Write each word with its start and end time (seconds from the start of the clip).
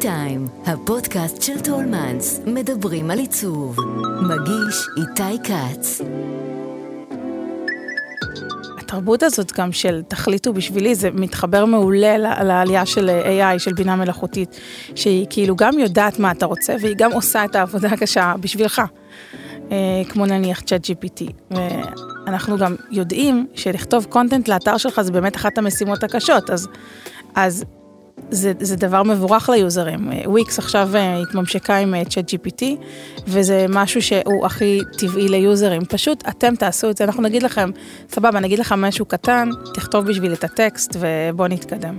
טיים, 0.00 0.46
הפודקאסט 0.66 1.42
של 1.42 1.60
טולמנס, 1.60 2.40
מדברים 2.46 3.10
על 3.10 3.18
עיצוב. 3.18 3.76
מגיש 4.22 4.86
איתי 4.96 5.42
כץ. 5.44 6.00
התרבות 8.78 9.22
הזאת 9.22 9.52
גם 9.52 9.72
של 9.72 10.02
תחליטו 10.08 10.52
בשבילי, 10.52 10.94
זה 10.94 11.10
מתחבר 11.10 11.64
מעולה 11.64 12.18
לעלייה 12.18 12.86
של 12.86 13.10
AI, 13.10 13.58
של 13.58 13.72
בינה 13.72 13.96
מלאכותית, 13.96 14.60
שהיא 14.94 15.26
כאילו 15.30 15.56
גם 15.56 15.78
יודעת 15.78 16.18
מה 16.18 16.30
אתה 16.30 16.46
רוצה, 16.46 16.76
והיא 16.80 16.96
גם 16.98 17.12
עושה 17.12 17.44
את 17.44 17.54
העבודה 17.54 17.88
הקשה 17.88 18.34
בשבילך, 18.40 18.82
אה, 19.72 19.76
כמו 20.08 20.26
נניח 20.26 20.60
צ'אט 20.60 20.86
GPT. 20.86 21.32
ואנחנו 21.50 22.58
גם 22.58 22.74
יודעים 22.90 23.46
שלכתוב 23.54 24.04
קונטנט 24.04 24.48
לאתר 24.48 24.76
שלך 24.76 25.00
זה 25.00 25.12
באמת 25.12 25.36
אחת 25.36 25.58
המשימות 25.58 26.04
הקשות, 26.04 26.50
אז, 26.50 26.68
אז 27.34 27.64
זה, 28.30 28.52
זה 28.60 28.76
דבר 28.76 29.02
מבורך 29.02 29.48
ליוזרים. 29.48 30.10
וויקס 30.24 30.58
עכשיו 30.58 30.90
אה, 30.94 31.18
התממשקה 31.22 31.76
עם 31.76 32.04
צ'אט 32.04 32.34
אה, 32.34 32.38
GPT, 32.38 32.64
וזה 33.26 33.66
משהו 33.68 34.02
שהוא 34.02 34.46
הכי 34.46 34.80
טבעי 34.98 35.28
ליוזרים. 35.28 35.84
פשוט 35.84 36.28
אתם 36.28 36.56
תעשו 36.56 36.90
את 36.90 36.96
זה, 36.96 37.04
אנחנו 37.04 37.22
נגיד 37.22 37.42
לכם, 37.42 37.70
סבבה, 38.08 38.40
נגיד 38.40 38.58
לך 38.58 38.74
משהו 38.78 39.04
קטן, 39.04 39.48
תכתוב 39.74 40.06
בשביל 40.06 40.32
את 40.32 40.44
הטקסט 40.44 40.96
ובוא 41.00 41.48
נתקדם. 41.48 41.98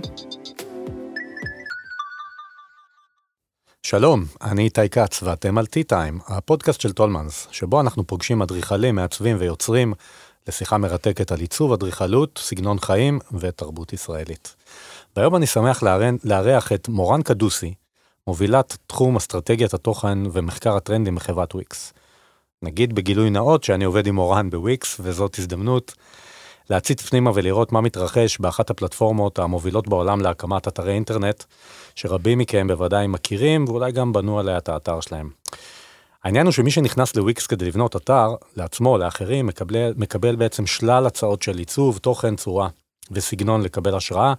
שלום, 3.82 4.24
אני 4.42 4.62
איתי 4.62 4.88
כץ 4.88 5.22
ואתם 5.22 5.58
על 5.58 5.64
T-Time, 5.64 6.32
הפודקאסט 6.32 6.80
של 6.80 6.92
טולמנס, 6.92 7.48
שבו 7.50 7.80
אנחנו 7.80 8.06
פוגשים 8.06 8.42
אדריכלים, 8.42 8.94
מעצבים 8.94 9.36
ויוצרים 9.40 9.94
לשיחה 10.48 10.78
מרתקת 10.78 11.32
על 11.32 11.40
עיצוב 11.40 11.72
אדריכלות, 11.72 12.40
סגנון 12.42 12.78
חיים 12.78 13.18
ותרבות 13.32 13.92
ישראלית. 13.92 14.57
והיום 15.18 15.36
אני 15.36 15.46
שמח 15.46 15.82
לארח 16.24 16.72
את 16.72 16.88
מורן 16.88 17.22
קדוסי, 17.22 17.74
מובילת 18.26 18.76
תחום 18.86 19.16
אסטרטגיית 19.16 19.74
התוכן 19.74 20.18
ומחקר 20.32 20.76
הטרנדים 20.76 21.14
בחברת 21.14 21.54
וויקס. 21.54 21.92
נגיד 22.62 22.94
בגילוי 22.94 23.30
נאות 23.30 23.64
שאני 23.64 23.84
עובד 23.84 24.06
עם 24.06 24.14
מורן 24.14 24.50
בוויקס, 24.50 24.96
וזאת 25.00 25.38
הזדמנות 25.38 25.94
להציץ 26.70 27.02
פנימה 27.02 27.30
ולראות 27.34 27.72
מה 27.72 27.80
מתרחש 27.80 28.38
באחת 28.38 28.70
הפלטפורמות 28.70 29.38
המובילות 29.38 29.88
בעולם 29.88 30.20
להקמת 30.20 30.68
אתרי 30.68 30.92
אינטרנט, 30.92 31.44
שרבים 31.94 32.38
מכם 32.38 32.68
בוודאי 32.68 33.06
מכירים 33.06 33.64
ואולי 33.68 33.92
גם 33.92 34.12
בנו 34.12 34.38
עליה 34.38 34.58
את 34.58 34.68
האתר 34.68 35.00
שלהם. 35.00 35.30
העניין 36.24 36.46
הוא 36.46 36.52
שמי 36.52 36.70
שנכנס 36.70 37.16
לוויקס 37.16 37.46
כדי 37.46 37.64
לבנות 37.64 37.96
אתר, 37.96 38.34
לעצמו, 38.56 38.92
או 38.92 38.98
לאחרים, 38.98 39.46
מקבל, 39.46 39.92
מקבל 39.96 40.36
בעצם 40.36 40.66
שלל 40.66 41.06
הצעות 41.06 41.42
של 41.42 41.58
עיצוב, 41.58 41.98
תוכן, 41.98 42.36
צורה 42.36 42.68
וסגנון 43.10 43.62
לקבל 43.62 43.94
השראה, 43.94 44.34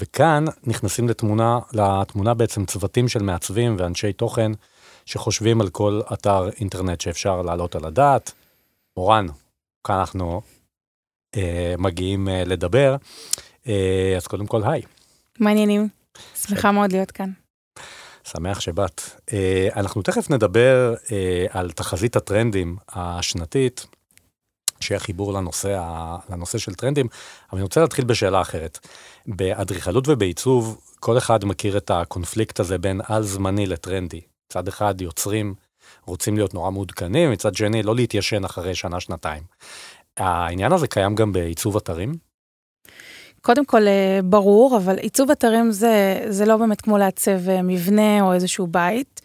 וכאן 0.00 0.44
נכנסים 0.64 1.08
לתמונה, 1.08 1.58
לתמונה 1.72 2.34
בעצם 2.34 2.64
צוותים 2.64 3.08
של 3.08 3.22
מעצבים 3.22 3.76
ואנשי 3.78 4.12
תוכן 4.12 4.52
שחושבים 5.06 5.60
על 5.60 5.68
כל 5.68 6.00
אתר 6.12 6.48
אינטרנט 6.60 7.00
שאפשר 7.00 7.42
להעלות 7.42 7.74
על 7.76 7.84
הדעת. 7.84 8.32
מורן, 8.96 9.26
כאן 9.84 9.96
אנחנו 9.96 10.42
אה, 11.36 11.74
מגיעים 11.78 12.28
אה, 12.28 12.44
לדבר. 12.46 12.96
אה, 13.68 14.14
אז 14.16 14.26
קודם 14.26 14.46
כל, 14.46 14.62
היי. 14.64 14.82
מעניינים, 15.40 15.88
שמחה 16.34 16.72
מאוד 16.72 16.92
להיות 16.92 17.10
כאן. 17.10 17.30
שמח 18.24 18.60
שבאת. 18.60 19.00
אה, 19.32 19.68
אנחנו 19.76 20.02
תכף 20.02 20.30
נדבר 20.30 20.94
אה, 21.12 21.46
על 21.50 21.70
תחזית 21.70 22.16
הטרנדים 22.16 22.76
השנתית. 22.88 23.86
שיהיה 24.80 25.00
חיבור 25.00 25.32
לנושא, 25.32 25.80
לנושא 26.30 26.58
של 26.58 26.74
טרנדים, 26.74 27.06
אבל 27.50 27.58
אני 27.58 27.62
רוצה 27.62 27.80
להתחיל 27.80 28.04
בשאלה 28.04 28.40
אחרת. 28.40 28.78
באדריכלות 29.28 30.08
ובעיצוב, 30.08 30.80
כל 31.00 31.18
אחד 31.18 31.44
מכיר 31.44 31.76
את 31.76 31.90
הקונפליקט 31.90 32.60
הזה 32.60 32.78
בין 32.78 33.00
על-זמני 33.04 33.66
לטרנדי. 33.66 34.20
מצד 34.46 34.68
אחד 34.68 35.00
יוצרים 35.00 35.54
רוצים 36.06 36.36
להיות 36.36 36.54
נורא 36.54 36.70
מעודכנים, 36.70 37.30
מצד 37.32 37.54
שני 37.54 37.82
לא 37.82 37.94
להתיישן 37.94 38.44
אחרי 38.44 38.74
שנה-שנתיים. 38.74 39.42
העניין 40.16 40.72
הזה 40.72 40.86
קיים 40.86 41.14
גם 41.14 41.32
בעיצוב 41.32 41.76
אתרים? 41.76 42.12
קודם 43.42 43.64
כל, 43.64 43.86
אה, 43.86 44.20
ברור, 44.24 44.76
אבל 44.76 44.98
עיצוב 44.98 45.30
אתרים 45.30 45.70
זה, 45.70 46.20
זה 46.28 46.46
לא 46.46 46.56
באמת 46.56 46.80
כמו 46.80 46.98
לעצב 46.98 47.48
אה, 47.48 47.62
מבנה 47.62 48.20
או 48.22 48.32
איזשהו 48.32 48.66
בית. 48.66 49.20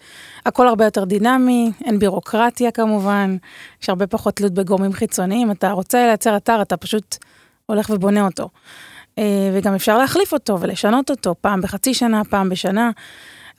הכל 0.46 0.68
הרבה 0.68 0.86
יותר 0.86 1.04
דינמי, 1.04 1.72
אין 1.86 2.00
בירוקרטיה 2.00 2.72
כמובן, 2.72 3.38
יש 3.82 3.90
הרבה 3.90 4.08
פחות 4.08 4.36
תלות 4.36 4.54
בגורמים 4.54 4.94
חיצוניים. 4.94 5.52
אתה 5.52 5.72
רוצה 5.72 6.06
לייצר 6.08 6.38
אתר, 6.38 6.62
אתה 6.62 6.78
פשוט 6.78 7.18
הולך 7.66 7.90
ובונה 7.90 8.26
אותו. 8.26 8.50
אה, 9.20 9.52
וגם 9.54 9.74
אפשר 9.74 9.98
להחליף 9.98 10.34
אותו 10.34 10.60
ולשנות 10.60 11.10
אותו 11.10 11.36
פעם 11.42 11.62
בחצי 11.62 11.94
שנה, 11.94 12.22
פעם 12.30 12.50
בשנה. 12.50 12.92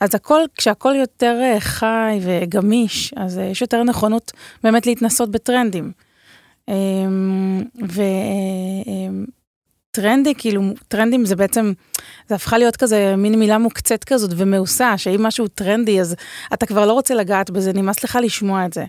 אז 0.00 0.14
הכל, 0.14 0.40
כשהכל 0.56 0.94
יותר 0.94 1.40
חי 1.58 2.18
וגמיש, 2.22 3.14
אז 3.16 3.38
יש 3.38 3.60
יותר 3.60 3.82
נכונות 3.82 4.32
באמת 4.64 4.86
להתנסות 4.86 5.30
בטרנדים. 5.30 5.92
ו... 7.88 8.02
טרנדי, 9.94 10.34
כאילו, 10.38 10.62
טרנדים 10.88 11.24
זה 11.24 11.36
בעצם, 11.36 11.72
זה 12.28 12.34
הפכה 12.34 12.58
להיות 12.58 12.76
כזה 12.76 13.14
מין 13.16 13.38
מילה 13.38 13.58
מוקצת 13.58 14.04
כזאת 14.04 14.30
ומאוסה, 14.36 14.98
שאם 14.98 15.22
משהו 15.22 15.48
טרנדי 15.48 16.00
אז 16.00 16.16
אתה 16.54 16.66
כבר 16.66 16.86
לא 16.86 16.92
רוצה 16.92 17.14
לגעת 17.14 17.50
בזה, 17.50 17.72
נמאס 17.72 18.04
לך 18.04 18.18
לשמוע 18.22 18.66
את 18.66 18.72
זה. 18.72 18.84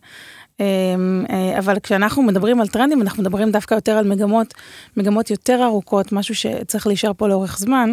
אמ, 0.60 1.26
אה, 1.30 1.60
אבל 1.60 1.80
כשאנחנו 1.80 2.24
מדברים 2.24 2.62
על 2.62 2.68
טרנדים, 2.68 3.02
אנחנו 3.02 3.24
מדברים 3.24 3.52
דווקא 3.52 3.76
יותר 3.76 3.92
על 3.92 4.08
מגמות, 4.08 4.54
מגמות 4.98 5.30
יותר 5.30 5.64
ארוכות, 5.64 6.12
משהו 6.12 6.36
שצריך 6.36 6.88
להישאר 6.88 7.12
פה 7.18 7.28
לאורך 7.28 7.58
זמן. 7.60 7.92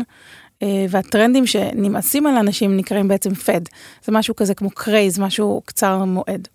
אה, 0.62 0.86
והטרנדים 0.88 1.46
שנמאסים 1.46 2.26
על 2.26 2.36
אנשים 2.36 2.76
נקראים 2.76 3.08
בעצם 3.08 3.34
fad. 3.34 3.60
זה 4.04 4.12
משהו 4.12 4.36
כזה 4.36 4.54
כמו 4.54 4.70
craze, 4.70 5.18
משהו 5.18 5.62
קצר 5.64 6.04
מועד. 6.04 6.48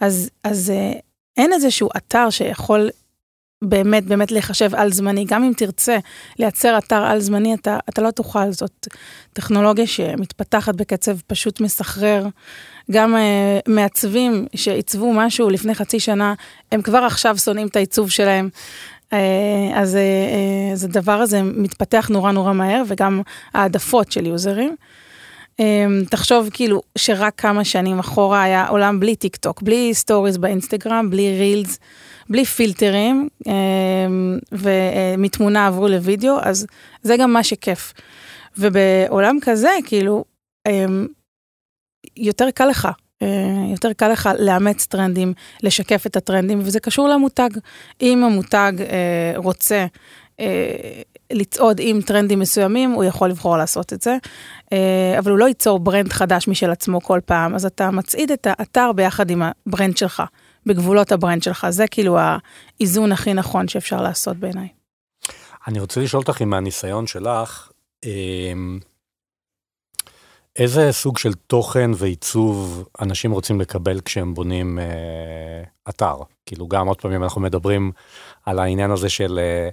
אז, 0.00 0.30
אז 0.44 0.70
אה, 0.70 0.92
אין 1.36 1.52
איזשהו 1.52 1.88
אתר 1.96 2.30
שיכול 2.30 2.90
באמת 3.62 4.04
באמת 4.04 4.32
להיחשב 4.32 4.74
על 4.74 4.92
זמני, 4.92 5.24
גם 5.24 5.44
אם 5.44 5.52
תרצה 5.56 5.98
לייצר 6.38 6.78
אתר 6.78 7.04
על 7.04 7.20
זמני, 7.20 7.54
אתה, 7.54 7.78
אתה 7.88 8.02
לא 8.02 8.10
תוכל, 8.10 8.52
זאת 8.52 8.88
טכנולוגיה 9.32 9.86
שמתפתחת 9.86 10.74
בקצב 10.74 11.16
פשוט 11.26 11.60
מסחרר. 11.60 12.26
גם 12.90 13.14
uh, 13.14 13.18
מעצבים 13.72 14.46
שעיצבו 14.56 15.12
משהו 15.12 15.50
לפני 15.50 15.74
חצי 15.74 16.00
שנה, 16.00 16.34
הם 16.72 16.82
כבר 16.82 16.98
עכשיו 16.98 17.38
שונאים 17.38 17.66
את 17.66 17.76
העיצוב 17.76 18.10
שלהם. 18.10 18.48
Uh, 19.10 19.14
אז 19.74 19.94
uh, 19.94 20.82
uh, 20.82 20.84
הדבר 20.84 21.12
הזה 21.12 21.42
מתפתח 21.42 22.08
נורא 22.10 22.32
נורא 22.32 22.52
מהר, 22.52 22.82
וגם 22.86 23.22
העדפות 23.54 24.12
של 24.12 24.26
יוזרים. 24.26 24.76
תחשוב 26.10 26.48
כאילו 26.52 26.82
שרק 26.98 27.32
כמה 27.36 27.64
שנים 27.64 27.98
אחורה 27.98 28.42
היה 28.42 28.66
עולם 28.66 29.00
בלי 29.00 29.16
טיק 29.16 29.36
טוק, 29.36 29.62
בלי 29.62 29.94
stories 29.94 30.38
באינסטגרם, 30.38 31.10
בלי 31.10 31.38
reels. 31.38 31.78
בלי 32.30 32.44
פילטרים, 32.44 33.28
ומתמונה 34.52 35.66
עברו 35.66 35.88
לוידאו, 35.88 36.36
אז 36.42 36.66
זה 37.02 37.16
גם 37.16 37.32
מה 37.32 37.42
שכיף. 37.42 37.92
ובעולם 38.58 39.38
כזה, 39.42 39.70
כאילו, 39.84 40.24
יותר 42.16 42.50
קל 42.50 42.66
לך, 42.66 42.88
אה, 43.22 43.28
יותר 43.70 43.92
קל 43.92 44.08
לך 44.08 44.28
לאמץ 44.38 44.86
טרנדים, 44.86 45.32
לשקף 45.62 46.06
את 46.06 46.16
הטרנדים, 46.16 46.60
וזה 46.62 46.80
קשור 46.80 47.08
למותג. 47.08 47.50
אם 48.02 48.24
המותג 48.24 48.72
אה, 48.80 49.32
רוצה 49.36 49.86
אה, 50.40 51.02
לצעוד 51.32 51.80
עם 51.80 52.00
טרנדים 52.00 52.38
מסוימים, 52.38 52.90
הוא 52.90 53.04
יכול 53.04 53.30
לבחור 53.30 53.56
לעשות 53.56 53.92
את 53.92 54.02
זה, 54.02 54.16
אבל 55.18 55.30
הוא 55.30 55.38
לא 55.38 55.48
ייצור 55.48 55.78
brand 55.78 56.12
חדש 56.12 56.48
משל 56.48 56.70
עצמו 56.70 57.00
כל 57.00 57.20
פעם, 57.24 57.54
אז 57.54 57.66
אתה 57.66 57.90
מצעיד 57.90 58.32
את 58.32 58.46
האתר 58.50 58.92
ביחד 58.92 59.30
עם 59.30 59.42
ה 59.42 59.51
brand 59.51 59.96
שלך. 59.96 60.22
בגבולות 60.66 61.12
ה 61.12 61.17
brand 61.17 61.42
שלך. 61.42 61.66
זה 61.70 61.86
כאילו 61.86 62.18
האיזון 62.18 63.12
הכי 63.12 63.34
נכון 63.34 63.68
שאפשר 63.68 64.02
לעשות 64.02 64.36
בעיניי. 64.36 64.68
אני 65.66 65.80
רוצה 65.80 66.00
לשאול 66.00 66.22
אותך 66.26 66.42
אם 66.42 66.50
מהניסיון 66.50 67.06
שלך, 67.06 67.70
אמ, 68.04 68.78
איזה 70.56 70.92
סוג 70.92 71.18
של 71.18 71.32
תוכן 71.34 71.90
ועיצוב 71.96 72.88
אנשים 73.00 73.32
רוצים 73.32 73.60
לקבל 73.60 74.00
כשהם 74.00 74.34
בונים 74.34 74.78
אה, 74.78 74.84
אתר? 75.88 76.16
כאילו 76.46 76.68
גם 76.68 76.88
עוד 76.88 77.00
פעם 77.00 77.22
אנחנו 77.22 77.40
מדברים 77.40 77.92
על 78.46 78.58
העניין 78.58 78.90
הזה 78.90 79.08
של 79.08 79.38
אה, 79.38 79.68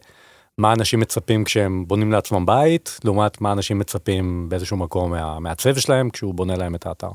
מה 0.57 0.73
אנשים 0.73 0.99
מצפים 0.99 1.43
כשהם 1.43 1.87
בונים 1.87 2.11
לעצמם 2.11 2.45
בית, 2.45 2.99
לעומת 3.03 3.41
מה 3.41 3.51
אנשים 3.51 3.79
מצפים 3.79 4.49
באיזשהו 4.49 4.77
מקום 4.77 5.11
מהמעצב 5.11 5.75
שלהם 5.75 6.09
כשהוא 6.09 6.33
בונה 6.33 6.55
להם 6.55 6.75
את 6.75 6.85
האתר. 6.85 7.11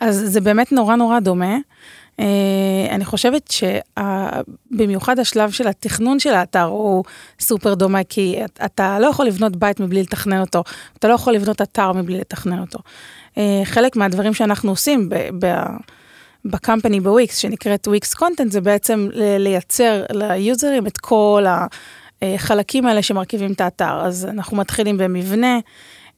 אז 0.00 0.22
זה 0.26 0.40
באמת 0.40 0.72
נורא 0.72 0.96
נורא 0.96 1.20
דומה. 1.20 1.56
Uh, 2.20 2.22
אני 2.90 3.04
חושבת 3.04 3.54
שבמיוחד 4.70 5.18
השלב 5.18 5.50
של 5.50 5.68
התכנון 5.68 6.18
של 6.18 6.34
האתר 6.34 6.62
הוא 6.62 7.04
סופר 7.40 7.74
דומה, 7.74 8.04
כי 8.04 8.36
אתה 8.64 8.98
לא 8.98 9.06
יכול 9.06 9.26
לבנות 9.26 9.56
בית 9.56 9.80
מבלי 9.80 10.02
לתכנן 10.02 10.40
אותו, 10.40 10.62
אתה 10.98 11.08
לא 11.08 11.14
יכול 11.14 11.32
לבנות 11.32 11.62
אתר 11.62 11.92
מבלי 11.92 12.18
לתכנן 12.18 12.58
אותו. 12.58 12.78
Uh, 13.34 13.38
חלק 13.64 13.96
מהדברים 13.96 14.34
שאנחנו 14.34 14.70
עושים 14.70 15.08
ב 16.44 16.51
company 16.51 17.00
ב 17.00 17.07
Wix, 17.07 17.36
שנקראת 17.36 17.88
Wix 17.88 18.14
Content, 18.14 18.52
זה 18.52 18.60
בעצם 18.60 19.08
לייצר 19.14 20.04
ליוזרים 20.10 20.86
את 20.86 20.98
כל 20.98 21.44
החלקים 22.22 22.86
האלה 22.86 23.02
שמרכיבים 23.02 23.52
את 23.52 23.60
האתר. 23.60 24.00
אז 24.00 24.26
אנחנו 24.30 24.56
מתחילים 24.56 24.98
במבנה. 24.98 25.58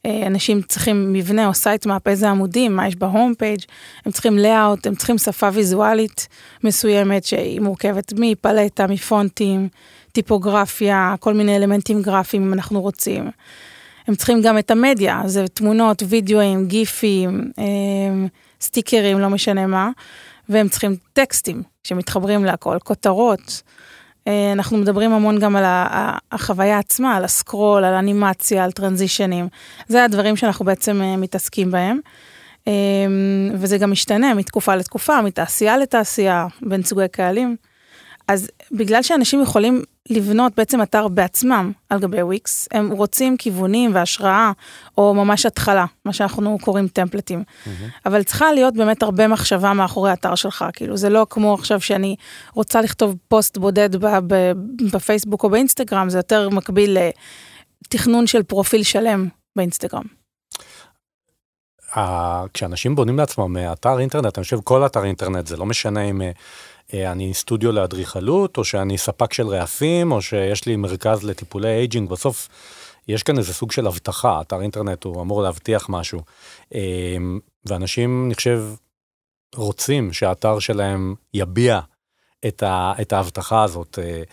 אה, 0.05 0.27
אנשים 0.27 0.61
צריכים 0.61 1.13
מבנה 1.13 1.47
או 1.47 1.53
site 1.53 1.85
map, 1.85 2.07
איזה 2.07 2.29
עמודים, 2.29 2.75
מה 2.75 2.87
יש 2.87 2.95
ב 2.95 3.03
home 3.03 3.33
page, 3.37 3.59
הם 4.05 4.11
צריכים 4.11 4.37
layout, 4.37 4.87
הם 4.87 4.95
צריכים 4.95 5.17
שפה 5.17 5.49
ויזואלית 5.53 6.27
מסוימת 6.63 7.23
שהיא 7.23 7.61
מורכבת 7.61 8.13
מפלטה, 8.17 8.87
מפונטים, 8.87 9.67
טיפוגרפיה, 10.11 11.15
כל 11.19 11.33
מיני 11.33 11.55
אלמנטים 11.55 12.01
גרפיים 12.01 12.43
אם 12.43 12.53
אנחנו 12.53 12.81
רוצים. 12.81 13.31
הם 14.07 14.15
צריכים 14.15 14.41
גם 14.41 14.57
את 14.57 14.71
המדיה, 14.71 15.21
זה 15.25 15.47
תמונות, 15.47 16.03
וידאוים, 16.05 16.67
גיפים, 16.67 17.51
אה, 17.59 18.27
סטיקרים, 18.61 19.19
לא 19.19 19.29
משנה 19.29 19.67
מה, 19.67 19.89
והם 20.49 20.69
צריכים 20.69 20.95
טקסטים 21.13 21.63
שמתחברים 21.83 22.45
להכל, 22.45 22.77
כותרות. 22.83 23.61
אה, 24.27 24.51
אנחנו 24.51 24.77
מדברים 24.77 25.11
המון 25.11 25.39
גם 25.39 25.55
על 25.55 25.63
החוויה 26.31 26.79
עצמה, 26.79 27.15
על 27.15 27.23
הסקרול, 27.23 27.83
על 27.83 27.93
אנימציה, 27.93 28.63
על 28.63 28.71
טרנזישנים. 28.71 29.47
זה 29.87 30.03
הדברים 30.03 30.35
שאנחנו 30.35 30.65
בעצם 30.65 31.01
אה, 31.01 31.17
מתעסקים 31.17 31.71
בהם. 31.71 31.99
אה, 32.67 32.73
וזה 33.53 33.77
גם 33.77 33.91
משתנה 33.91 34.33
מתקופה 34.33 34.75
לתקופה, 34.75 35.21
מתעשייה 35.21 35.77
לתעשייה, 35.77 36.47
בין 36.61 36.83
סוגי 36.83 37.07
קהלים. 37.11 37.55
אז 38.27 38.49
בגלל 38.71 39.01
שאנשים 39.01 39.41
יכולים 39.41 39.83
לבנות 40.09 40.53
בעצם 40.57 40.81
אתר 40.81 41.07
בעצמם 41.07 41.71
על 41.89 41.99
גבי 41.99 42.21
וויקס, 42.21 42.67
הם 42.71 42.91
רוצים 42.91 43.37
כיוונים 43.37 43.95
והשראה, 43.95 44.51
או 44.97 45.13
ממש 45.13 45.45
התחלה, 45.45 45.85
מה 46.05 46.13
שאנחנו 46.13 46.57
קוראים 46.61 46.87
טמפלטים. 46.87 47.43
Mm-hmm. 47.43 47.69
אבל 48.05 48.23
צריכה 48.23 48.51
להיות 48.51 48.73
באמת 48.73 49.03
הרבה 49.03 49.27
מחשבה 49.27 49.73
מאחורי 49.73 50.09
האתר 50.09 50.35
שלך, 50.35 50.65
כאילו 50.73 50.97
זה 50.97 51.09
לא 51.09 51.27
כמו 51.29 51.53
עכשיו 51.53 51.81
שאני 51.81 52.15
רוצה 52.53 52.81
לכתוב 52.81 53.15
פוסט 53.27 53.57
בודד 53.57 53.89
בפייסבוק 54.91 55.43
או 55.43 55.49
באינסטגרם, 55.49 56.09
זה 56.09 56.17
יותר 56.17 56.49
מקביל 56.49 56.97
לתכנון 57.85 58.27
של 58.27 58.43
פרופיל 58.43 58.83
שלם 58.83 59.27
באינסטגרם. 59.55 60.03
כשאנשים 62.53 62.95
בונים 62.95 63.17
לעצמם 63.17 63.57
אתר 63.73 63.99
אינטרנט, 63.99 64.37
אני 64.37 64.43
חושב 64.43 64.59
כל 64.63 64.85
אתר 64.85 65.03
אינטרנט, 65.03 65.47
זה 65.47 65.57
לא 65.57 65.65
משנה 65.65 66.01
אם 66.01 66.21
אה, 66.21 66.31
אני 66.93 67.33
סטודיו 67.33 67.71
לאדריכלות, 67.71 68.57
או 68.57 68.63
שאני 68.63 68.97
ספק 68.97 69.33
של 69.33 69.47
רעפים, 69.47 70.11
או 70.11 70.21
שיש 70.21 70.65
לי 70.65 70.75
מרכז 70.75 71.23
לטיפולי 71.23 71.67
aging, 71.67 72.09
בסוף 72.09 72.49
יש 73.07 73.23
כאן 73.23 73.37
איזה 73.37 73.53
סוג 73.53 73.71
של 73.71 73.87
אבטחה, 73.87 74.41
אתר 74.41 74.61
אינטרנט 74.61 75.03
הוא 75.03 75.21
אמור 75.21 75.43
להבטיח 75.43 75.89
משהו. 75.89 76.21
אה, 76.75 77.17
ואנשים, 77.65 78.25
אני 78.25 78.35
חושב, 78.35 78.63
רוצים 79.55 80.13
שהאתר 80.13 80.59
שלהם 80.59 81.15
יביע 81.33 81.79
את, 82.47 82.63
ה, 82.63 82.93
את 83.01 83.13
ההבטחה 83.13 83.63
הזאת. 83.63 83.99
אה, 84.01 84.23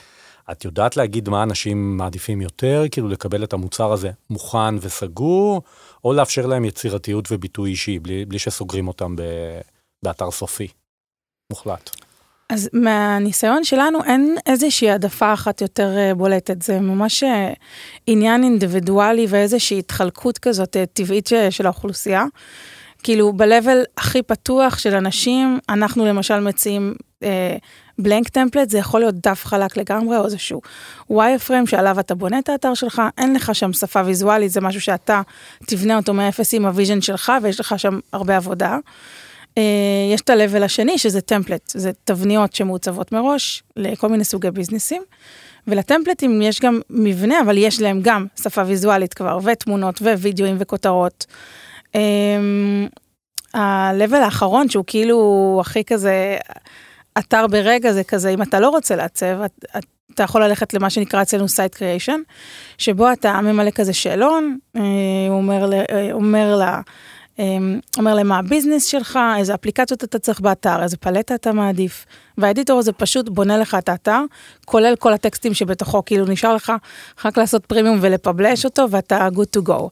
את 0.52 0.64
יודעת 0.64 0.96
להגיד 0.96 1.28
מה 1.28 1.42
אנשים 1.42 1.96
מעדיפים 1.96 2.40
יותר, 2.40 2.84
כאילו 2.90 3.08
לקבל 3.08 3.44
את 3.44 3.52
המוצר 3.52 3.92
הזה 3.92 4.10
מוכן 4.30 4.74
וסגור, 4.80 5.62
או 6.04 6.12
לאפשר 6.12 6.46
להם 6.46 6.64
יצירתיות 6.64 7.28
וביטוי 7.30 7.70
אישי, 7.70 7.98
בלי, 7.98 8.24
בלי 8.24 8.38
שסוגרים 8.38 8.88
אותם 8.88 9.16
ב, 9.16 9.22
באתר 10.02 10.30
סופי. 10.30 10.68
מוחלט. 11.50 11.90
אז 12.50 12.70
מהניסיון 12.72 13.64
שלנו 13.64 14.04
אין 14.04 14.36
איזושהי 14.46 14.90
העדפה 14.90 15.32
אחת 15.32 15.60
יותר 15.60 15.98
אה, 15.98 16.14
בולטת, 16.14 16.62
זה 16.62 16.80
ממש 16.80 17.22
אה, 17.22 17.52
עניין 18.06 18.44
אינדיבידואלי 18.44 19.26
ואיזושהי 19.28 19.78
התחלקות 19.78 20.38
כזאת 20.38 20.76
אה, 20.76 20.86
טבעית 20.86 21.30
של 21.50 21.66
האוכלוסייה. 21.66 22.24
כאילו 23.02 23.32
ב-level 23.32 23.84
הכי 23.98 24.22
פתוח 24.22 24.78
של 24.78 24.94
אנשים, 24.94 25.58
אנחנו 25.68 26.06
למשל 26.06 26.40
מציעים 26.40 26.94
blank 27.98 28.28
template, 28.28 28.70
זה 28.70 28.78
יכול 28.78 29.00
להיות 29.00 29.14
דף 29.14 29.46
חלק 29.46 29.76
לגמרי 29.76 30.16
או 30.16 30.24
איזשהו 30.24 30.60
wire 31.10 31.38
שעליו 31.66 32.00
אתה 32.00 32.14
בונה 32.14 32.38
את 32.38 32.48
האתר 32.48 32.74
שלך, 32.74 33.02
אין 33.18 33.34
לך 33.34 33.54
שם 33.54 33.72
שפה 33.72 34.00
ויזואלית, 34.04 34.50
זה 34.50 34.60
משהו 34.60 34.80
שאתה 34.80 35.22
תבנה 35.66 35.96
אותו 35.96 36.14
מאפס 36.14 36.54
עם 36.54 36.66
ה 36.66 36.71
vision 36.71 37.00
שלך 37.00 37.32
ויש 37.42 37.60
לך 37.60 37.78
שם 37.78 37.98
הרבה 38.12 38.36
עבודה. 38.36 38.78
אה, 39.58 39.62
יש 40.14 40.20
את 40.20 40.30
ה-level 40.30 40.64
השני 40.64 40.98
שזה 40.98 41.20
template, 41.20 41.72
זה 41.74 41.90
תבניות 42.04 42.54
שמעוצבות 42.54 43.12
מראש 43.12 43.62
לכל 43.76 44.08
מיני 44.08 44.24
סוגי 44.24 44.50
ביזנסים. 44.50 45.02
ולטמפלטים 45.66 46.42
יש 46.42 46.60
גם 46.60 46.80
מבנה, 46.90 47.40
אבל 47.40 47.58
יש 47.58 47.80
להם 47.80 48.00
גם 48.02 48.26
שפה 48.42 48.62
ויזואלית 48.66 49.14
כבר, 49.14 49.38
ותמונות 49.44 50.02
ווידאוים 50.02 50.56
וכותרות. 50.58 51.26
אמ, 51.94 52.88
ה-level 53.54 54.16
האחרון 54.16 54.68
שהוא 54.68 54.84
כאילו 54.86 55.58
הכי 55.60 55.84
כזה 55.84 56.36
אתר 57.18 57.46
ברגע 57.46 57.92
זה 57.92 58.04
כזה 58.04 58.30
אם 58.30 58.42
אתה 58.42 58.60
לא 58.60 58.68
רוצה 58.68 58.96
לעצב 58.96 59.40
אתה 60.14 60.22
יכול 60.22 60.44
ללכת 60.44 60.74
למה 60.74 60.90
שנקרא 60.90 61.22
אצלנו 61.22 61.48
site 61.48 61.74
creation 61.74 62.20
שבו 62.78 63.12
אתה 63.12 63.40
ממלא 63.40 63.70
כזה 63.70 63.92
שאלון 63.92 64.58
אה, 64.76 64.82
הוא 65.28 65.36
אומר, 65.36 65.72
אה, 65.72 66.12
אומר 66.12 66.56
לה 66.56 66.80
אומר 67.98 68.14
להם 68.14 68.28
מה 68.28 68.38
ה 68.38 68.43
business 68.43 68.84
שלך, 68.84 69.18
איזה 69.38 69.54
אפליקציות 69.54 70.04
אתה 70.04 70.18
צריך 70.18 70.40
באתר, 70.40 70.82
איזה 70.82 70.96
פלטה 70.96 71.34
אתה 71.34 71.52
מעדיף. 71.52 72.06
והאדיטור 72.38 72.78
הזה 72.78 72.92
פשוט 72.92 73.28
בונה 73.28 73.58
לך 73.58 73.74
את 73.74 73.88
האתר, 73.88 74.20
כולל 74.64 74.96
כל 74.96 75.12
הטקסטים 75.12 75.54
שבתוכו, 75.54 76.04
כאילו 76.04 76.26
נשאר 76.26 76.54
לך 76.54 76.72
רק 77.24 77.38
לעשות 77.38 77.66
פרימיום 77.66 77.98
ולפבלש 78.00 78.64
אותו 78.64 78.86
ואתה 78.90 79.28
good 79.34 79.60
to 79.60 79.68
go. 79.68 79.88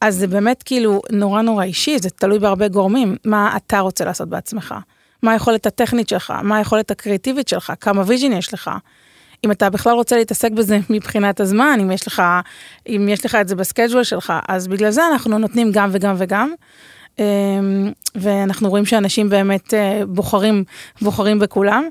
אז 0.00 0.16
זה 0.16 0.26
באמת 0.26 0.62
כאילו 0.62 1.02
נורא 1.10 1.42
נורא 1.42 1.64
אישי, 1.64 1.98
זה 1.98 2.10
תלוי 2.10 2.38
בהרבה 2.38 2.68
גורמים, 2.68 3.16
מה 3.24 3.56
אתה 3.56 3.80
רוצה 3.80 4.04
לעשות 4.04 4.28
בעצמך. 4.28 4.74
מה 5.22 5.32
היכולת 5.32 5.66
הטכנית 5.66 6.08
שלך, 6.08 6.32
מה 6.42 6.56
היכולת 6.56 6.90
הקריאטיבית 6.90 7.48
שלך, 7.48 7.72
כמה 7.80 8.02
ויז'ין 8.06 8.32
יש 8.32 8.54
לך. 8.54 8.70
אם 9.44 9.50
אתה 9.50 9.70
בכלל 9.70 9.92
רוצה 9.92 10.16
להתעסק 10.16 10.50
בזה 10.50 10.78
מבחינת 10.90 11.40
הזמן, 11.40 11.78
אם 11.82 11.90
יש 11.90 12.06
לך, 12.06 12.22
אם 12.88 13.08
יש 13.10 13.24
לך 13.24 13.34
את 13.34 13.48
זה 13.48 13.56
בסקייג'ואל 13.56 14.04
שלך, 14.04 14.32
אז 14.48 14.68
בגלל 14.68 14.90
זה 14.90 15.02
אנחנו 15.12 15.38
נותנים 15.38 15.72
גם 15.72 15.88
וגם 15.92 16.14
וגם. 16.18 16.52
אמ, 17.18 17.92
ואנחנו 18.14 18.68
רואים 18.68 18.86
שאנשים 18.86 19.28
באמת 19.28 19.74
אה, 19.74 20.02
בוחרים, 20.06 20.64
בוחרים 21.02 21.38
בכולם. 21.38 21.88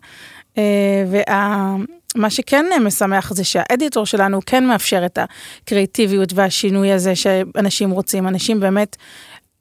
אה, 0.57 1.03
ומה 1.07 2.29
שכן 2.29 2.65
משמח 2.81 3.33
זה 3.33 3.44
שהאדיטור 3.44 4.05
שלנו 4.05 4.39
כן 4.45 4.65
מאפשר 4.65 5.05
את 5.05 5.17
הקריאיטיביות 5.17 6.33
והשינוי 6.33 6.91
הזה 6.91 7.15
שאנשים 7.15 7.91
רוצים. 7.91 8.27
אנשים 8.27 8.59
באמת 8.59 8.95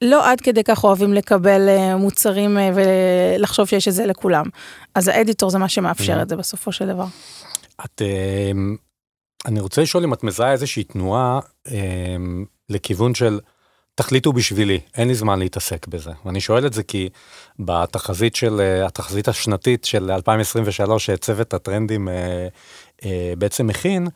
לא 0.01 0.31
עד 0.31 0.41
כדי 0.41 0.63
כך 0.63 0.83
אוהבים 0.83 1.13
לקבל 1.13 1.69
אה, 1.69 1.97
מוצרים 1.97 2.57
ולחשוב 2.73 3.67
שיש 3.67 3.87
את 3.87 3.93
זה 3.93 4.05
לכולם. 4.05 4.45
אז 4.95 5.07
האדיטור 5.07 5.49
זה 5.49 5.57
מה 5.57 5.69
שמאפשר 5.69 6.21
את 6.21 6.29
זה 6.29 6.35
בסופו 6.35 6.71
של 6.71 6.87
דבר. 6.87 7.05
את, 7.85 8.01
אמ, 8.01 8.75
אני 9.45 9.59
רוצה 9.59 9.81
לשאול 9.81 10.03
אם 10.03 10.13
את 10.13 10.23
מזהה 10.23 10.51
איזושהי 10.51 10.83
תנועה 10.83 11.39
אמ, 11.67 12.45
לכיוון 12.69 13.15
של 13.15 13.39
תחליטו 13.97 14.33
בשבילי, 14.33 14.79
אין 14.95 15.07
לי 15.07 15.15
זמן 15.15 15.39
להתעסק 15.39 15.87
בזה. 15.87 16.11
ואני 16.25 16.41
שואל 16.41 16.65
את 16.65 16.73
זה 16.73 16.83
כי 16.83 17.09
בתחזית 17.59 18.35
של, 18.35 18.61
אה, 18.61 18.85
התחזית 18.85 19.27
השנתית 19.27 19.85
של 19.85 20.11
2023 20.11 21.05
שצוות 21.05 21.53
הטרנדים 21.53 22.09
אה, 22.09 22.47
אה, 23.05 23.33
בעצם 23.37 23.67
מכין, 23.67 24.07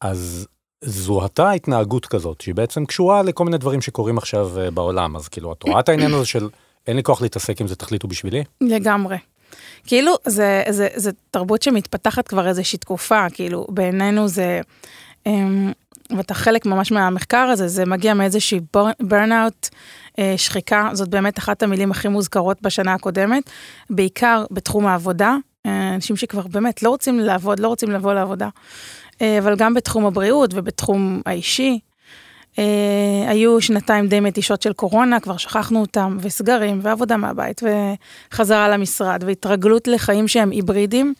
אז 0.00 0.46
זוהתה 0.84 1.50
התנהגות 1.50 2.06
כזאת, 2.06 2.40
שהיא 2.40 2.54
בעצם 2.54 2.86
קשורה 2.86 3.22
לכל 3.22 3.44
מיני 3.44 3.58
דברים 3.58 3.80
שקורים 3.80 4.18
עכשיו 4.18 4.50
בעולם. 4.74 5.16
אז 5.16 5.28
כאילו, 5.28 5.52
את 5.52 5.62
רואה 5.62 5.80
את 5.80 5.88
העניין 5.88 6.14
הזה 6.14 6.26
של 6.26 6.48
אין 6.86 6.96
לי 6.96 7.02
כוח 7.02 7.22
להתעסק 7.22 7.60
עם 7.60 7.66
זה, 7.66 7.76
תחליטו 7.76 8.08
בשבילי? 8.08 8.44
לגמרי. 8.60 9.16
כאילו, 9.86 10.12
זה, 10.26 10.62
זה, 10.68 10.88
זה 10.94 11.10
תרבות 11.30 11.62
שמתפתחת 11.62 12.28
כבר 12.28 12.48
איזושהי 12.48 12.78
תקופה, 12.78 13.26
כאילו, 13.32 13.66
בעינינו 13.68 14.28
זה... 14.28 14.60
אמ, 15.26 15.72
ואתה 16.16 16.34
חלק 16.34 16.66
ממש 16.66 16.92
מהמחקר 16.92 17.38
הזה, 17.38 17.68
זה 17.68 17.84
מגיע 17.84 18.14
מאיזושהי 18.14 18.60
ברנאוט, 19.00 19.68
אה, 20.18 20.34
שחיקה, 20.36 20.90
זאת 20.92 21.08
באמת 21.08 21.38
אחת 21.38 21.62
המילים 21.62 21.90
הכי 21.90 22.08
מוזכרות 22.08 22.62
בשנה 22.62 22.94
הקודמת, 22.94 23.50
בעיקר 23.90 24.44
בתחום 24.50 24.86
העבודה, 24.86 25.36
אה, 25.66 25.94
אנשים 25.94 26.16
שכבר 26.16 26.46
באמת 26.46 26.82
לא 26.82 26.88
רוצים 26.88 27.20
לעבוד, 27.20 27.60
לא 27.60 27.68
רוצים 27.68 27.90
לבוא 27.90 28.14
לעבודה, 28.14 28.48
אה, 29.22 29.38
אבל 29.38 29.56
גם 29.56 29.74
בתחום 29.74 30.06
הבריאות 30.06 30.50
ובתחום 30.54 31.22
האישי, 31.26 31.78
היו 33.28 33.60
שנתיים 33.60 34.06
די 34.06 34.20
מתישות 34.20 34.62
של 34.62 34.72
קורונה, 34.72 35.20
כבר 35.20 35.36
שכחנו 35.36 35.80
אותם, 35.80 36.18
וסגרים, 36.20 36.80
ועבודה 36.82 37.16
מהבית, 37.16 37.60
וחזרה 38.32 38.68
למשרד, 38.68 39.24
והתרגלות 39.26 39.88
לחיים 39.88 40.28
שהם 40.28 40.50
היברידים. 40.50 41.14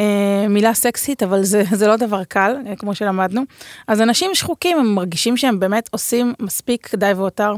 אה, 0.00 0.48
מילה 0.48 0.74
סקסית, 0.74 1.22
אבל 1.22 1.42
זה, 1.42 1.62
זה 1.72 1.86
לא 1.86 1.96
דבר 1.96 2.24
קל, 2.24 2.56
אה, 2.66 2.76
כמו 2.76 2.94
שלמדנו. 2.94 3.42
אז 3.88 4.00
אנשים 4.00 4.34
שחוקים, 4.34 4.78
הם 4.78 4.94
מרגישים 4.94 5.36
שהם 5.36 5.60
באמת 5.60 5.88
עושים 5.92 6.34
מספיק 6.40 6.94
די 6.94 7.12
והותר. 7.16 7.54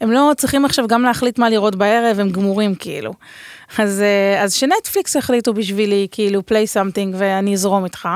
הם 0.00 0.12
לא 0.12 0.32
צריכים 0.36 0.64
עכשיו 0.64 0.86
גם 0.88 1.02
להחליט 1.02 1.38
מה 1.38 1.50
לראות 1.50 1.76
בערב, 1.76 2.20
הם 2.20 2.30
גמורים 2.30 2.74
כאילו. 2.74 3.12
אז, 3.78 4.02
אה, 4.02 4.42
אז 4.44 4.54
שנטפליקס 4.54 5.16
החליטו 5.16 5.54
בשבילי, 5.54 6.06
כאילו, 6.10 6.40
play 6.40 6.76
something 6.76 7.16
ואני 7.16 7.54
אזרום 7.54 7.84
איתך. 7.84 8.08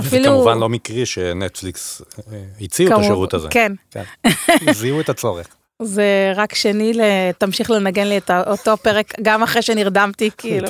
אפילו... 0.00 0.22
זה 0.22 0.28
כמובן 0.28 0.58
לא 0.58 0.68
מקרי 0.68 1.06
שנטפליקס 1.06 2.02
אה, 2.32 2.42
הציעו 2.60 2.90
כמו... 2.90 2.98
את 2.98 3.04
השירות 3.04 3.34
הזה. 3.34 3.48
כן. 3.50 3.72
כן. 3.90 4.02
זיהו 4.72 5.00
את 5.00 5.08
הצורך. 5.08 5.46
זה 5.82 6.32
רק 6.34 6.54
שני, 6.54 6.92
תמשיך 7.38 7.70
לנגן 7.70 8.06
לי 8.06 8.18
את 8.18 8.30
אותו 8.46 8.76
פרק 8.76 9.14
גם 9.22 9.42
אחרי 9.42 9.62
שנרדמתי, 9.62 10.30
כאילו. 10.38 10.68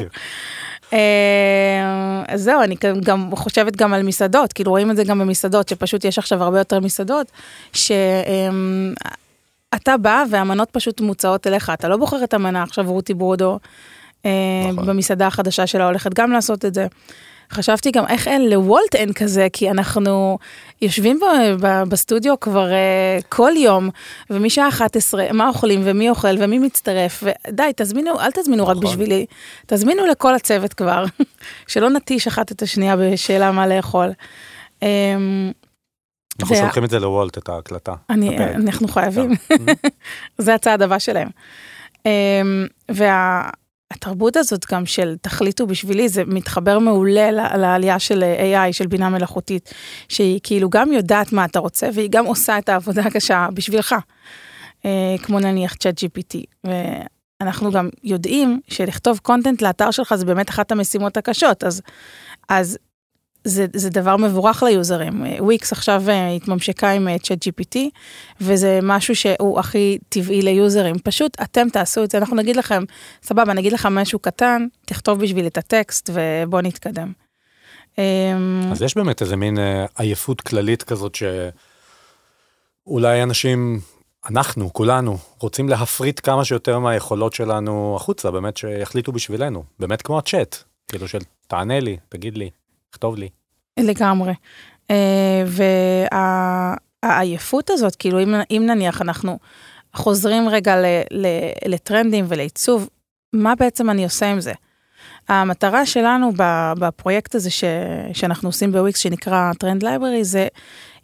אה, 0.93 2.25
זהו, 2.35 2.63
אני 2.63 2.77
גם 3.05 3.31
חושבת 3.37 3.77
גם 3.77 3.95
על 3.95 4.03
מסעדות, 4.03 4.53
כאילו 4.53 4.71
רואים 4.71 4.91
את 4.91 4.97
זה 4.97 5.05
גם 5.05 5.19
במסעדות, 5.19 5.69
שפשוט 5.69 6.05
יש 6.05 6.19
עכשיו 6.19 6.43
הרבה 6.43 6.59
יותר 6.59 6.81
מסעדות, 6.81 7.27
שאתה 7.73 7.97
בא 10.01 10.25
והמנות 10.31 10.71
פשוט 10.71 11.01
מוצעות 11.01 11.47
אליך, 11.47 11.71
אתה 11.75 11.89
לא 11.89 11.97
בוחר 11.97 12.25
את 12.25 12.35
המנה 12.35 12.63
עכשיו 12.63 12.85
רותי 12.93 13.15
ברודו. 13.15 13.59
אה, 14.27 14.31
נכון. 14.73 14.87
במסעדה 14.87 15.27
החדשה 15.27 15.67
שלה 15.67 15.87
הולכת 15.87 16.15
גם 16.15 16.33
לעשות 16.33 16.65
את 16.65 16.75
זה. 16.75 16.87
חשבתי 17.53 17.91
גם 17.91 18.07
איך 18.07 18.29
אין 18.29 18.51
לוולט 18.51 18.95
אין 18.95 19.13
כזה, 19.13 19.47
כי 19.53 19.71
אנחנו 19.71 20.39
יושבים 20.83 21.21
ב, 21.21 21.25
ב, 21.67 21.83
בסטודיו 21.89 22.41
כבר 22.41 22.69
uh, 22.71 23.25
כל 23.29 23.53
יום, 23.57 23.91
ומשעה 24.31 24.69
11, 24.69 25.33
מה 25.33 25.49
אוכלים 25.49 25.81
ומי 25.85 26.11
אוכל 26.11 26.37
ומי 26.39 26.59
מצטרף, 26.59 27.23
ודי, 27.23 27.71
תזמינו, 27.77 28.21
אל 28.21 28.31
תזמינו 28.31 28.63
נכון. 28.63 28.77
רק 28.77 28.83
בשבילי, 28.83 29.27
תזמינו 29.67 30.07
לכל 30.07 30.35
הצוות 30.35 30.75
כבר, 30.75 31.05
שלא 31.69 31.91
נטיש 31.91 32.27
אחת 32.27 32.53
את 32.53 32.63
השנייה 32.63 32.97
בשאלה 32.97 33.53
מה 33.53 33.67
לאכול. 33.67 34.13
Um, 34.81 34.85
אנחנו 36.41 36.57
שולחים 36.57 36.85
את 36.85 36.91
זה 36.91 36.99
לוולט, 36.99 37.39
את 37.39 37.49
ההקלטה. 37.49 37.95
אני, 38.11 38.39
אנחנו 38.55 38.89
חייבים, 38.89 39.31
זה 40.39 40.55
הצעד 40.55 40.83
הבא 40.83 40.99
שלהם. 40.99 41.29
Um, 41.95 42.09
וה... 42.89 43.51
התרבות 43.91 44.37
הזאת 44.37 44.67
גם 44.73 44.87
של 44.87 45.17
תחליטו 45.21 45.67
בשבילי, 45.67 46.09
זה 46.09 46.23
מתחבר 46.27 46.79
מעולה 46.79 47.31
לעלייה 47.31 47.99
של 47.99 48.25
AI, 48.39 48.73
של 48.73 48.87
בינה 48.87 49.09
מלאכותית, 49.09 49.75
שהיא 50.09 50.41
כאילו 50.43 50.71
גם 50.71 50.93
יודעת 50.93 51.33
מה 51.33 51.45
אתה 51.45 51.59
רוצה, 51.59 51.89
והיא 51.95 52.11
גם 52.11 52.27
עושה 52.27 52.59
את 52.59 52.69
העבודה 52.69 53.03
הקשה 53.03 53.49
בשבילך, 53.55 53.95
אה, 54.85 55.15
כמו 55.23 55.41
נניח 55.41 55.75
צ'אט 55.75 56.01
GPT. 56.01 56.69
ואנחנו 57.41 57.73
גם 57.73 57.89
יודעים 58.05 58.61
שלכתוב 58.69 59.19
קונטנט 59.19 59.63
לאתר 59.63 59.91
שלך 59.91 60.15
זה 60.15 60.25
באמת 60.25 60.51
אחת 60.51 60.73
המשימות 60.73 61.17
הקשות, 61.17 61.65
אז, 61.65 61.83
אז 62.49 62.79
זה, 63.47 63.67
זה 63.73 63.91
דבר 63.91 64.17
מבורך 64.17 64.63
ליוזרים. 64.63 65.25
וויקס 65.39 65.73
עכשיו 65.73 66.03
אה, 66.09 66.31
התממשקה 66.31 66.91
עם 66.91 67.19
צ'אט 67.19 67.47
אה, 67.47 67.53
GPT, 67.53 67.79
וזה 68.41 68.81
משהו 68.83 69.17
שהוא 69.17 69.59
הכי 69.59 69.99
טבעי 70.09 70.43
ליוזרים. 70.43 70.99
פשוט 70.99 71.37
אתם 71.43 71.69
תעשו 71.69 72.05
את 72.05 72.11
זה, 72.11 72.19
אנחנו 72.19 72.37
נגיד 72.37 72.57
לכם, 72.57 72.83
סבבה, 73.23 73.55
נגיד 73.55 73.73
לך 73.73 73.89
משהו 73.91 74.19
קטן, 74.19 74.67
תכתוב 74.85 75.21
בשביל 75.21 75.47
את 75.47 75.59
הטקסט 75.59 76.11
ובוא 76.13 76.61
נתקדם. 76.61 77.13
אמ, 77.99 78.73
אז 78.73 78.83
יש 78.83 78.97
באמת 78.97 79.23
איזה 79.23 79.37
מין 79.37 79.59
אה, 79.59 79.87
עייפות 79.99 80.41
כללית 80.41 80.83
כזאת 80.83 81.19
שאולי 82.85 83.23
אנשים, 83.23 83.81
אנחנו, 84.31 84.73
כולנו, 84.73 85.19
רוצים 85.41 85.69
להפריט 85.69 86.21
כמה 86.23 86.45
שיותר 86.45 86.79
מהיכולות 86.79 87.33
שלנו 87.35 87.97
החוצה, 87.97 88.31
באמת 88.31 88.57
שיחליטו 88.57 89.13
בשבילנו, 89.13 89.65
באמת 89.79 90.03
כמו 90.03 90.19
הצ'אט, 90.19 90.57
כאילו 90.89 91.09
של 91.09 91.19
תענה 91.47 91.81
לי, 91.81 91.97
תגיד 92.09 92.39
לי. 92.39 92.51
תכתוב 92.91 93.17
לי. 93.17 93.29
לגמרי. 93.79 94.33
אה, 94.91 95.45
והעייפות 97.03 97.71
הזאת, 97.71 97.97
כאילו 97.97 98.23
אם, 98.23 98.35
אם 98.51 98.63
נניח 98.67 99.03
אנחנו 99.03 99.39
חוזרים 99.95 100.49
רגע 100.49 100.77
ל, 100.77 100.85
ל, 101.11 101.27
לטרנדים 101.67 102.25
ולעיצוב, 102.29 102.89
מה 103.33 103.55
בעצם 103.55 103.91
אני 103.91 104.05
עושה 104.05 104.31
עם 104.31 104.41
זה? 104.41 104.53
המטרה 105.29 105.87
שלנו 105.87 106.33
בפרויקט 106.79 107.35
הזה 107.35 107.51
ש, 107.51 107.65
שאנחנו 108.13 108.49
עושים 108.49 108.73
בוויקס, 108.73 108.99
שנקרא 109.01 109.53
Trend 109.59 109.83
Library, 109.83 110.25
זה 110.25 110.49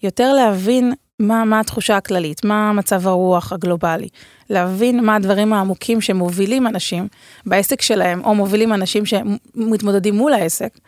יותר 0.03 0.33
להבין 0.33 0.93
מה, 1.19 1.45
מה 1.45 1.61
התחושה 1.61 1.97
הכללית, 1.97 2.45
מה 2.45 2.73
מצב 2.73 3.09
הרוח 3.09 3.53
הגלובלי, 3.53 4.09
להבין 4.51 5.05
מה 5.05 5.17
הדברים 5.17 5.53
העמוקים 5.53 6.01
שמובילים 6.01 6.67
אנשים 6.67 7.09
בעסק 7.47 7.83
שלהם, 7.83 8.25
או 8.25 8.35
מובילים 8.35 8.73
אנשים 8.73 9.07
שמתמודדים 9.07 10.15
מול 10.15 10.33
העסק, 10.33 10.79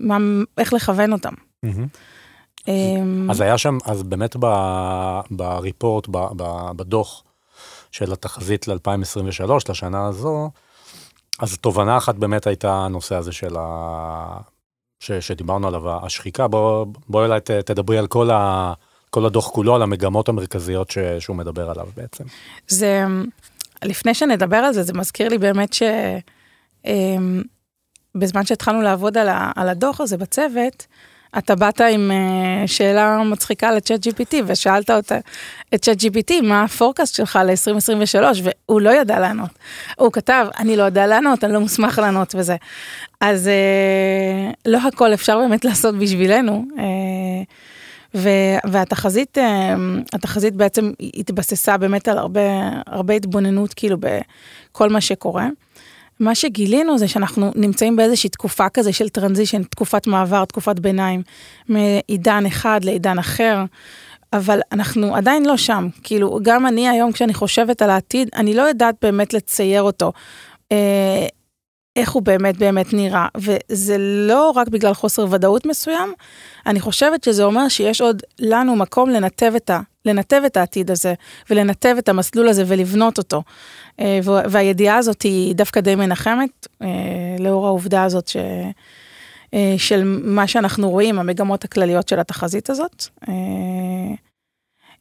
מה, 0.00 0.18
איך 0.58 0.72
לכוון 0.72 1.12
אותם. 1.12 1.32
אמ, 2.68 3.30
אז 3.30 3.40
היה 3.40 3.58
שם, 3.58 3.78
אז 3.84 4.02
באמת 4.02 4.36
ב 5.30 5.39
report, 5.39 6.06
בדוח 6.76 7.24
של 7.92 8.12
התחזית 8.12 8.68
ל-2023, 8.68 9.50
לשנה 9.68 10.06
הזו, 10.06 10.50
אז 11.38 11.58
תובנה 11.58 11.96
אחת 11.96 12.14
באמת 12.14 12.46
הייתה 12.46 12.72
הנושא 12.72 13.14
הזה 13.14 13.32
של 13.32 13.56
ה... 13.58 14.38
ש, 15.00 15.12
שדיברנו 15.12 15.68
עליו, 15.68 16.04
השחיקה. 16.06 16.48
בואי 16.48 16.84
בוא 17.08 17.26
אולי 17.26 17.40
תדברי 17.40 17.98
על 17.98 18.06
כל, 18.06 18.30
ה, 18.30 18.72
כל 19.10 19.26
הדוח 19.26 19.48
כולו, 19.48 19.74
על 19.74 19.82
המגמות 19.82 20.28
המרכזיות 20.28 20.90
ש, 20.90 20.98
שהוא 21.18 21.36
מדבר 21.36 21.70
עליו 21.70 21.88
בעצם. 21.96 22.24
זה, 22.68 23.04
לפני 23.84 24.14
שנדבר 24.14 24.56
על 24.56 24.72
זה, 24.72 24.82
זה 24.82 24.92
מזכיר 24.92 25.28
לי 25.28 25.38
באמת 25.38 25.72
ש... 25.72 25.82
בזמן 28.14 28.46
שהתחלנו 28.46 28.82
לעבוד 28.82 29.18
על, 29.18 29.28
ה, 29.28 29.50
על 29.56 29.68
הדוח 29.68 30.00
הזה 30.00 30.16
בצוות, 30.16 30.86
אתה 31.38 31.54
באת 31.54 31.80
עם 31.80 32.10
uh, 32.10 32.68
שאלה 32.68 33.22
מצחיקה 33.22 33.72
לצ'אט 33.72 34.06
GPT 34.06 34.34
ושאלת 34.46 34.90
אותה, 34.90 35.18
את 35.74 35.82
צ'אט 35.82 35.96
GPT, 35.96 36.42
מה 36.42 36.62
הפורקאסט 36.62 37.14
שלך 37.14 37.38
ל-2023, 37.44 38.24
והוא 38.42 38.80
לא 38.80 38.90
ידע 38.90 39.20
לענות. 39.20 39.50
הוא 39.96 40.12
כתב, 40.12 40.46
אני 40.58 40.76
לא 40.76 40.82
יודע 40.82 41.06
לענות, 41.06 41.44
אני 41.44 41.52
לא 41.52 41.60
מוסמך 41.60 41.98
לענות 41.98 42.34
וזה. 42.38 42.56
אז 43.20 43.46
uh, 43.46 44.54
לא 44.66 44.78
הכל 44.88 45.14
אפשר 45.14 45.38
באמת 45.38 45.64
לעשות 45.68 45.94
בשבילנו. 45.98 46.64
Uh, 46.76 48.18
והתחזית, 48.64 49.38
uh, 49.38 49.40
התחזית 50.12 50.54
בעצם 50.54 50.92
התבססה 51.14 51.76
באמת 51.76 52.08
על 52.08 52.18
הרבה, 52.18 52.40
הרבה 52.86 53.14
התבוננות 53.14 53.74
כאילו 53.74 53.96
בכל 54.00 54.88
מה 54.90 55.00
שקורה. 55.00 55.48
מה 56.20 56.34
שגילינו 56.34 56.98
זה 56.98 57.08
שאנחנו 57.08 57.52
נמצאים 57.54 57.96
באיזושהי 57.96 58.30
תקופה 58.30 58.68
כזה 58.68 58.92
של 58.92 59.08
טרנזישן, 59.08 59.62
תקופת 59.62 60.06
מעבר, 60.06 60.44
תקופת 60.44 60.78
ביניים, 60.78 61.22
מעידן 61.68 62.46
אחד 62.46 62.80
לעידן 62.84 63.18
אחר, 63.18 63.64
אבל 64.32 64.60
אנחנו 64.72 65.16
עדיין 65.16 65.46
לא 65.46 65.56
שם. 65.56 65.88
כאילו, 66.02 66.38
גם 66.42 66.66
אני 66.66 66.88
היום 66.88 67.12
כשאני 67.12 67.34
חושבת 67.34 67.82
על 67.82 67.90
העתיד, 67.90 68.28
אני 68.36 68.54
לא 68.54 68.62
יודעת 68.62 68.94
באמת 69.02 69.34
לצייר 69.34 69.82
אותו. 69.82 70.12
איך 71.96 72.10
הוא 72.12 72.22
באמת 72.22 72.56
באמת 72.56 72.92
נראה, 72.92 73.26
וזה 73.36 73.96
לא 73.98 74.50
רק 74.50 74.68
בגלל 74.68 74.94
חוסר 74.94 75.26
ודאות 75.30 75.66
מסוים, 75.66 76.12
אני 76.66 76.80
חושבת 76.80 77.24
שזה 77.24 77.44
אומר 77.44 77.68
שיש 77.68 78.00
עוד 78.00 78.22
לנו 78.38 78.76
מקום 78.76 79.10
לנתב 79.10 79.52
את, 79.56 79.70
ה, 79.70 79.80
לנתב 80.04 80.42
את 80.46 80.56
העתיד 80.56 80.90
הזה, 80.90 81.14
ולנתב 81.50 81.94
את 81.98 82.08
המסלול 82.08 82.48
הזה 82.48 82.64
ולבנות 82.66 83.18
אותו. 83.18 83.42
אה, 84.00 84.18
והידיעה 84.24 84.96
הזאת 84.96 85.22
היא 85.22 85.54
דווקא 85.54 85.80
די 85.80 85.94
מנחמת, 85.94 86.66
אה, 86.82 86.88
לאור 87.38 87.66
העובדה 87.66 88.04
הזאת 88.04 88.28
ש... 88.28 88.36
אה, 89.54 89.74
של 89.78 90.02
מה 90.24 90.46
שאנחנו 90.46 90.90
רואים, 90.90 91.18
המגמות 91.18 91.64
הכלליות 91.64 92.08
של 92.08 92.20
התחזית 92.20 92.70
הזאת. 92.70 93.04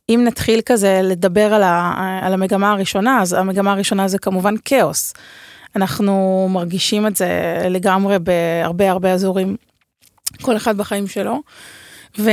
אם 0.09 0.21
נתחיל 0.25 0.61
כזה 0.65 0.99
לדבר 1.03 1.53
על, 1.53 1.63
ה, 1.63 2.19
על 2.21 2.33
המגמה 2.33 2.71
הראשונה, 2.71 3.21
אז 3.21 3.33
המגמה 3.33 3.71
הראשונה 3.71 4.07
זה 4.07 4.17
כמובן 4.17 4.55
כאוס. 4.65 5.13
אנחנו 5.75 6.47
מרגישים 6.51 7.07
את 7.07 7.15
זה 7.15 7.57
לגמרי 7.69 8.17
בהרבה 8.19 8.91
הרבה 8.91 9.13
אזורים, 9.13 9.55
כל 10.41 10.57
אחד 10.57 10.77
בחיים 10.77 11.07
שלו. 11.07 11.41
ו, 12.19 12.31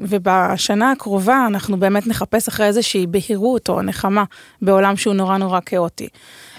ובשנה 0.00 0.92
הקרובה 0.92 1.44
אנחנו 1.46 1.76
באמת 1.76 2.06
נחפש 2.06 2.48
אחרי 2.48 2.66
איזושהי 2.66 3.06
בהירות 3.06 3.68
או 3.68 3.82
נחמה 3.82 4.24
בעולם 4.62 4.96
שהוא 4.96 5.14
נורא 5.14 5.36
נורא 5.36 5.60
כאוטי. 5.66 6.08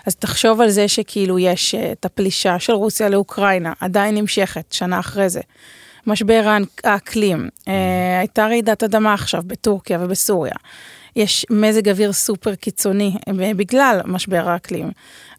אז 0.06 0.16
תחשוב 0.16 0.62
על 0.62 0.70
זה 0.70 0.88
שכאילו 0.88 1.40
יש 1.40 1.76
אה, 1.76 1.92
את 1.92 2.06
הפלישה 2.06 2.60
של 2.60 2.74
רוסיה 2.74 3.10
לאוקראינה, 3.10 3.74
עדיין 3.80 4.16
נמשכת, 4.16 4.72
שנה 4.72 5.00
אחרי 5.00 5.30
זה. 5.30 5.42
משבר 6.08 6.58
האקלים, 6.84 7.50
אה, 7.68 8.20
הייתה 8.20 8.46
רעידת 8.46 8.84
אדמה 8.84 9.14
עכשיו 9.14 9.44
בטורקיה 9.48 10.00
ובסוריה. 10.02 10.54
יש 11.16 11.46
מזג 11.50 11.90
אוויר 11.90 12.14
סופר 12.14 12.56
קיצוני 12.56 13.16
אה, 13.28 13.54
בגלל 13.54 14.02
משבר 14.06 14.50
האקלים. 14.50 14.92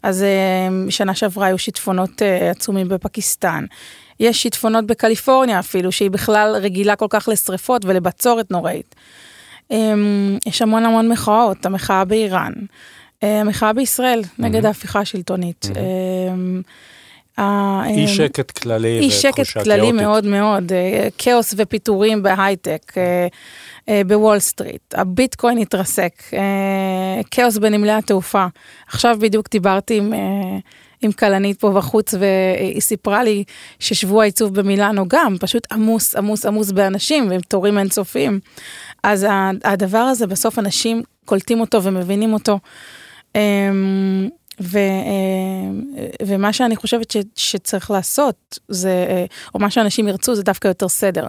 אז 0.03 0.23
אה, 0.23 0.91
שנה 0.91 1.15
שעברה 1.15 1.47
היו 1.47 1.57
שיטפונות 1.57 2.21
אה, 2.21 2.51
עצומים 2.51 2.89
בפקיסטן. 2.89 3.65
יש 4.19 4.41
שיטפונות 4.41 4.85
בקליפורניה 4.85 5.59
אפילו, 5.59 5.91
שהיא 5.91 6.11
בכלל 6.11 6.55
רגילה 6.61 6.95
כל 6.95 7.07
כך 7.09 7.27
לשריפות 7.31 7.85
ולבצורת 7.85 8.51
נוראית. 8.51 8.95
יש 10.45 10.61
המון 10.61 10.85
המון 10.85 11.09
מחאות, 11.09 11.65
המחאה 11.65 12.05
באיראן, 12.05 12.53
המחאה 13.21 13.73
בישראל 13.73 14.21
נגד 14.39 14.65
ההפיכה 14.65 14.99
השלטונית. 14.99 15.67
אי 17.39 18.07
שקט 18.07 18.51
כללי 18.51 18.99
אי 18.99 19.11
שקט 19.11 19.57
כללי 19.63 19.91
מאוד 19.91 20.25
מאוד, 20.25 20.71
כאוס 21.17 21.53
ופיטורים 21.57 22.23
בהייטק. 22.23 22.93
אה, 23.89 24.01
בוול 24.07 24.39
סטריט, 24.39 24.93
הביטקוין 24.93 25.57
התרסק, 25.57 26.13
אה, 26.33 27.21
כאוס 27.31 27.57
בנמלי 27.57 27.91
התעופה. 27.91 28.45
עכשיו 28.87 29.17
בדיוק 29.19 29.49
דיברתי 29.51 29.97
עם, 29.97 30.13
אה, 30.13 30.19
עם 31.01 31.11
כלנית 31.11 31.59
פה 31.59 31.69
בחוץ 31.69 32.13
והיא 32.13 32.81
סיפרה 32.81 33.23
לי 33.23 33.43
ששבוע 33.79 34.23
עיצוב 34.23 34.59
במילאנו 34.59 35.05
גם 35.07 35.35
פשוט 35.39 35.67
עמוס 35.71 36.15
עמוס 36.15 36.45
עמוס 36.45 36.71
באנשים 36.71 37.29
ועם 37.29 37.41
תורים 37.41 37.77
אינסופיים. 37.77 38.39
אז 39.03 39.27
הדבר 39.63 39.97
הזה 39.97 40.27
בסוף 40.27 40.59
אנשים 40.59 41.03
קולטים 41.25 41.59
אותו 41.59 41.83
ומבינים 41.83 42.33
אותו. 42.33 42.59
ו, 44.59 44.79
ומה 46.25 46.53
שאני 46.53 46.75
חושבת 46.75 47.11
ש, 47.11 47.17
שצריך 47.35 47.91
לעשות, 47.91 48.59
זה, 48.67 49.25
או 49.55 49.59
מה 49.59 49.71
שאנשים 49.71 50.07
ירצו, 50.07 50.35
זה 50.35 50.43
דווקא 50.43 50.67
יותר 50.67 50.87
סדר. 50.87 51.27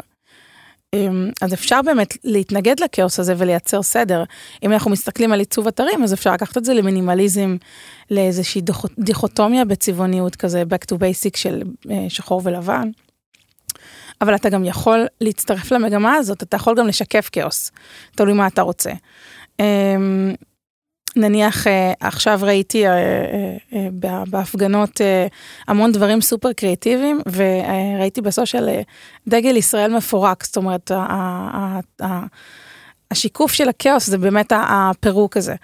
אז 1.41 1.55
אפשר 1.55 1.81
באמת 1.85 2.17
להתנגד 2.25 2.81
לכאוס 2.81 3.21
הזה 3.21 3.35
ולייצר 3.39 3.83
סדר. 3.83 4.25
אם 4.63 4.73
אנחנו 4.73 4.91
מסתכלים 4.91 5.33
על 5.33 5.39
עיצוב 5.39 5.67
אתרים, 5.67 6.03
אז 6.03 6.15
אפשר 6.15 6.33
לקחת 6.33 6.59
את 6.59 6.65
זה 6.65 6.75
למינימליזם, 6.75 7.57
לאיזושהי 8.11 8.63
דיכוטומיה 8.99 9.65
בצבעוניות 9.65 10.37
כזה, 10.37 10.63
back 10.63 10.95
to 10.95 10.97
basic 10.97 11.37
של 11.37 11.63
שחור 12.09 12.41
ולבן. 12.45 12.91
אבל 14.21 14.35
אתה 14.35 14.49
גם 14.49 14.65
יכול 14.65 15.07
להצטרף 15.21 15.73
למגמה 15.73 16.15
הזאת, 16.15 16.43
אתה 16.43 16.57
יכול 16.57 16.75
גם 16.77 16.87
לשקף 16.87 17.29
כאוס, 17.33 17.73
תלוי 18.17 18.33
מה 18.33 18.47
אתה 18.47 18.63
רוצה. 18.63 18.91
נניח 21.17 21.67
עכשיו 22.01 22.41
ראיתי 22.43 22.85
בהפגנות 24.31 25.01
המון 25.69 25.93
דברים 25.93 26.21
סופר 26.21 26.53
קריאטיביים 26.53 27.21
וראיתי 27.33 28.21
בסושיאל 28.21 28.69
דגל 29.29 29.57
ישראל 29.57 29.97
מפורק, 29.97 30.45
זאת 30.45 30.57
אומרת 30.57 30.91
השיקוף 33.11 33.53
של 33.53 33.69
הכאוס 33.69 34.07
זה 34.07 34.19
באמת 34.19 34.53
הפירוק 34.57 35.37
הזה. 35.37 35.55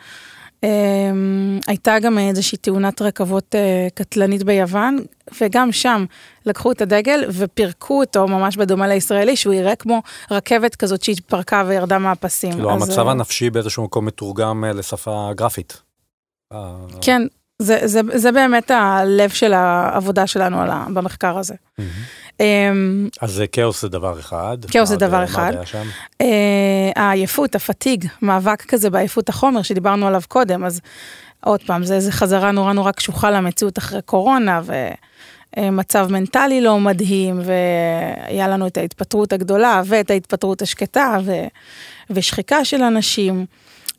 הייתה 1.67 1.99
גם 1.99 2.19
איזושהי 2.19 2.59
תאונת 2.59 3.03
רכבות 3.03 3.55
אה, 3.55 3.89
קטלנית 3.95 4.43
ביוון, 4.43 4.99
וגם 5.41 5.73
שם 5.73 6.05
לקחו 6.47 6.73
את 6.73 6.81
הדגל 6.81 7.25
ופירקו 7.29 8.01
אותו 8.01 8.29
ממש 8.29 8.57
בדומה 8.57 8.89
לישראלי, 8.89 9.37
שהוא 9.37 9.55
יראה 9.55 9.77
כמו 9.77 10.03
רכבת 10.31 10.77
כזאת 10.77 11.03
שהתפרקה 11.03 11.65
וירדה 11.67 11.99
מהפסים. 11.99 12.53
כאילו 12.53 12.71
המצב 12.71 13.07
אה, 13.07 13.11
הנפשי 13.11 13.51
באיזשהו 13.51 13.85
מקום 13.85 14.07
מתורגם 14.07 14.65
אה, 14.65 14.73
לשפה 14.73 15.31
גרפית. 15.35 15.83
כן, 17.01 17.23
זה, 17.63 17.79
זה, 17.85 18.01
זה 18.15 18.33
באמת 18.33 18.71
הלב 18.71 19.31
של 19.31 19.53
העבודה 19.53 20.27
שלנו 20.27 20.57
במחקר 20.95 21.39
הזה. 21.39 21.55
אמ, 22.41 23.09
אז 23.21 23.43
כאוס 23.53 23.83
זה 23.83 23.89
דבר 23.89 24.19
אחד. 24.21 24.59
כאוס 24.71 24.89
זה 24.89 24.97
דבר 24.97 25.25
אחד. 25.25 25.53
אה, 26.21 26.91
העייפות, 26.97 27.55
הפתיג, 27.55 28.07
מאבק 28.23 28.63
כזה 28.63 28.91
בעייפות 28.91 29.29
החומר 29.29 29.63
שדיברנו 29.63 30.07
עליו 30.07 30.23
קודם, 30.29 30.65
אז 30.65 30.81
עוד 31.45 31.63
פעם, 31.63 31.85
זה 31.85 31.95
איזה 31.95 32.13
חזרה 32.13 32.51
נורא 32.51 32.73
נורא 32.73 32.93
קשוחה 32.93 33.31
למציאות 33.31 33.79
אחרי 33.79 34.03
קורונה, 34.03 34.61
ומצב 35.57 36.09
מנטלי 36.11 36.61
לא 36.61 36.81
מדהים, 36.81 37.41
והיה 37.45 38.49
לנו 38.49 38.67
את 38.67 38.77
ההתפטרות 38.77 39.33
הגדולה 39.33 39.83
ואת 39.87 40.11
ההתפטרות 40.11 40.63
השקטה, 40.63 41.19
ושחיקה 42.11 42.65
של 42.65 42.83
אנשים. 42.83 43.47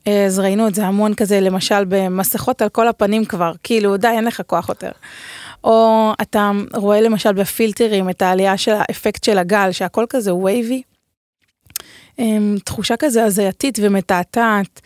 אז 0.05 0.39
ראינו 0.39 0.67
את 0.67 0.75
זה 0.75 0.85
המון 0.85 1.13
כזה, 1.13 1.39
למשל 1.39 1.85
במסכות 1.87 2.61
על 2.61 2.69
כל 2.69 2.87
הפנים 2.87 3.25
כבר, 3.25 3.51
כאילו 3.63 3.97
די, 3.97 4.07
אין 4.07 4.25
לך 4.25 4.41
כוח 4.47 4.69
יותר. 4.69 4.91
או 5.63 6.11
אתה 6.21 6.51
רואה 6.73 7.01
למשל 7.01 7.33
בפילטרים 7.33 8.09
את 8.09 8.21
העלייה 8.21 8.57
של 8.57 8.73
האפקט 8.75 9.23
של 9.23 9.37
הגל, 9.37 9.71
שהכל 9.71 10.05
כזה 10.09 10.35
wavy. 10.35 10.81
אמ, 12.19 12.55
תחושה 12.63 12.95
כזה 12.97 13.23
הזייתית 13.23 13.79
ומתעתעת. 13.81 14.81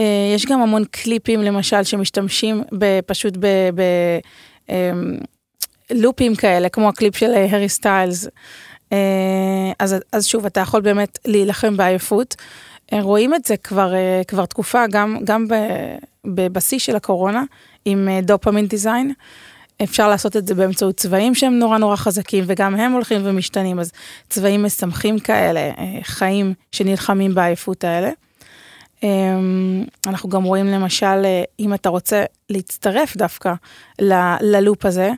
אה, 0.00 0.32
יש 0.34 0.46
גם 0.46 0.60
המון 0.60 0.84
קליפים 0.90 1.42
למשל 1.42 1.82
שמשתמשים 1.82 2.62
פשוט 3.06 3.34
בלופים 5.90 6.32
אמ, 6.32 6.36
כאלה, 6.36 6.68
כמו 6.68 6.88
הקליפ 6.88 7.16
של 7.16 7.30
הארי 7.34 7.68
סטיילס. 7.68 8.28
אה, 8.92 9.72
אז, 9.78 9.96
אז 10.12 10.26
שוב, 10.26 10.46
אתה 10.46 10.60
יכול 10.60 10.80
באמת 10.80 11.18
להילחם 11.24 11.76
בעייפות. 11.76 12.36
אה, 12.92 13.02
רואים 13.02 13.34
את 13.34 13.44
זה 13.44 13.56
כבר, 13.56 13.92
כבר 14.28 14.46
תקופה, 14.46 14.86
גם, 14.90 15.18
גם 15.24 15.46
בבשיא 16.24 16.78
של 16.78 16.96
הקורונה, 16.96 17.42
עם 17.84 18.08
דופמין 18.22 18.66
דיזיין. 18.66 19.12
אפשר 19.82 20.08
לעשות 20.08 20.36
את 20.36 20.46
זה 20.46 20.54
באמצעות 20.54 20.96
צבעים 20.96 21.34
שהם 21.34 21.58
נורא 21.58 21.78
נורא 21.78 21.96
חזקים, 21.96 22.44
וגם 22.46 22.74
הם 22.74 22.92
הולכים 22.92 23.20
ומשתנים, 23.24 23.80
אז 23.80 23.92
צבעים 24.28 24.62
משמחים 24.62 25.18
כאלה, 25.18 25.60
אה, 25.60 25.98
חיים 26.02 26.54
שנלחמים 26.72 27.34
בעייפות 27.34 27.84
האלה. 27.84 28.10
אמ, 29.04 29.84
אנחנו 30.06 30.28
גם 30.28 30.44
רואים 30.44 30.66
למשל, 30.66 31.24
אה, 31.24 31.42
אם 31.60 31.74
אתה 31.74 31.88
רוצה 31.88 32.24
להצטרף 32.50 33.16
דווקא 33.16 33.52
ללופ 34.40 34.86
הזה, 34.86 35.10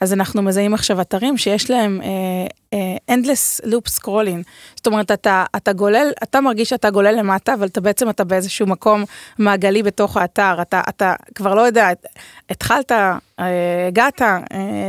אז 0.00 0.12
אנחנו 0.12 0.42
מזהים 0.42 0.74
עכשיו 0.74 1.00
אתרים 1.00 1.36
שיש 1.38 1.70
להם 1.70 2.00
uh, 2.02 2.74
uh, 2.74 3.14
endless 3.14 3.64
loop 3.64 4.00
scrolling. 4.00 4.42
זאת 4.76 4.86
אומרת, 4.86 5.10
אתה, 5.10 5.44
אתה 5.56 5.72
גולל, 5.72 6.10
אתה 6.22 6.40
מרגיש 6.40 6.68
שאתה 6.68 6.90
גולל 6.90 7.14
למטה, 7.18 7.54
אבל 7.54 7.66
אתה 7.66 7.80
בעצם 7.80 8.10
אתה 8.10 8.24
באיזשהו 8.24 8.66
מקום 8.66 9.04
מעגלי 9.38 9.82
בתוך 9.82 10.16
האתר. 10.16 10.62
אתה, 10.62 10.80
אתה 10.88 11.14
כבר 11.34 11.54
לא 11.54 11.60
יודע, 11.60 11.88
התחלת, 12.50 12.92
uh, 12.92 13.42
הגעת, 13.88 14.20
uh, 14.20 14.24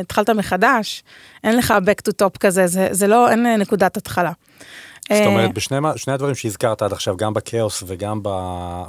התחלת 0.01 0.29
מחדש, 0.29 1.03
אין 1.43 1.57
לך 1.57 1.73
back 1.86 2.10
to 2.10 2.25
top 2.25 2.38
כזה, 2.39 2.67
זה, 2.67 2.88
זה 2.91 3.07
לא, 3.07 3.29
אין 3.29 3.45
נקודת 3.45 3.97
התחלה. 3.97 4.31
זאת 5.13 5.26
אומרת, 5.26 5.54
בשני 5.54 6.13
הדברים 6.13 6.36
שהזכרת 6.36 6.82
עד 6.82 6.93
עכשיו, 6.93 7.17
גם 7.17 7.34
בכאוס 7.34 7.84
וגם 7.88 8.22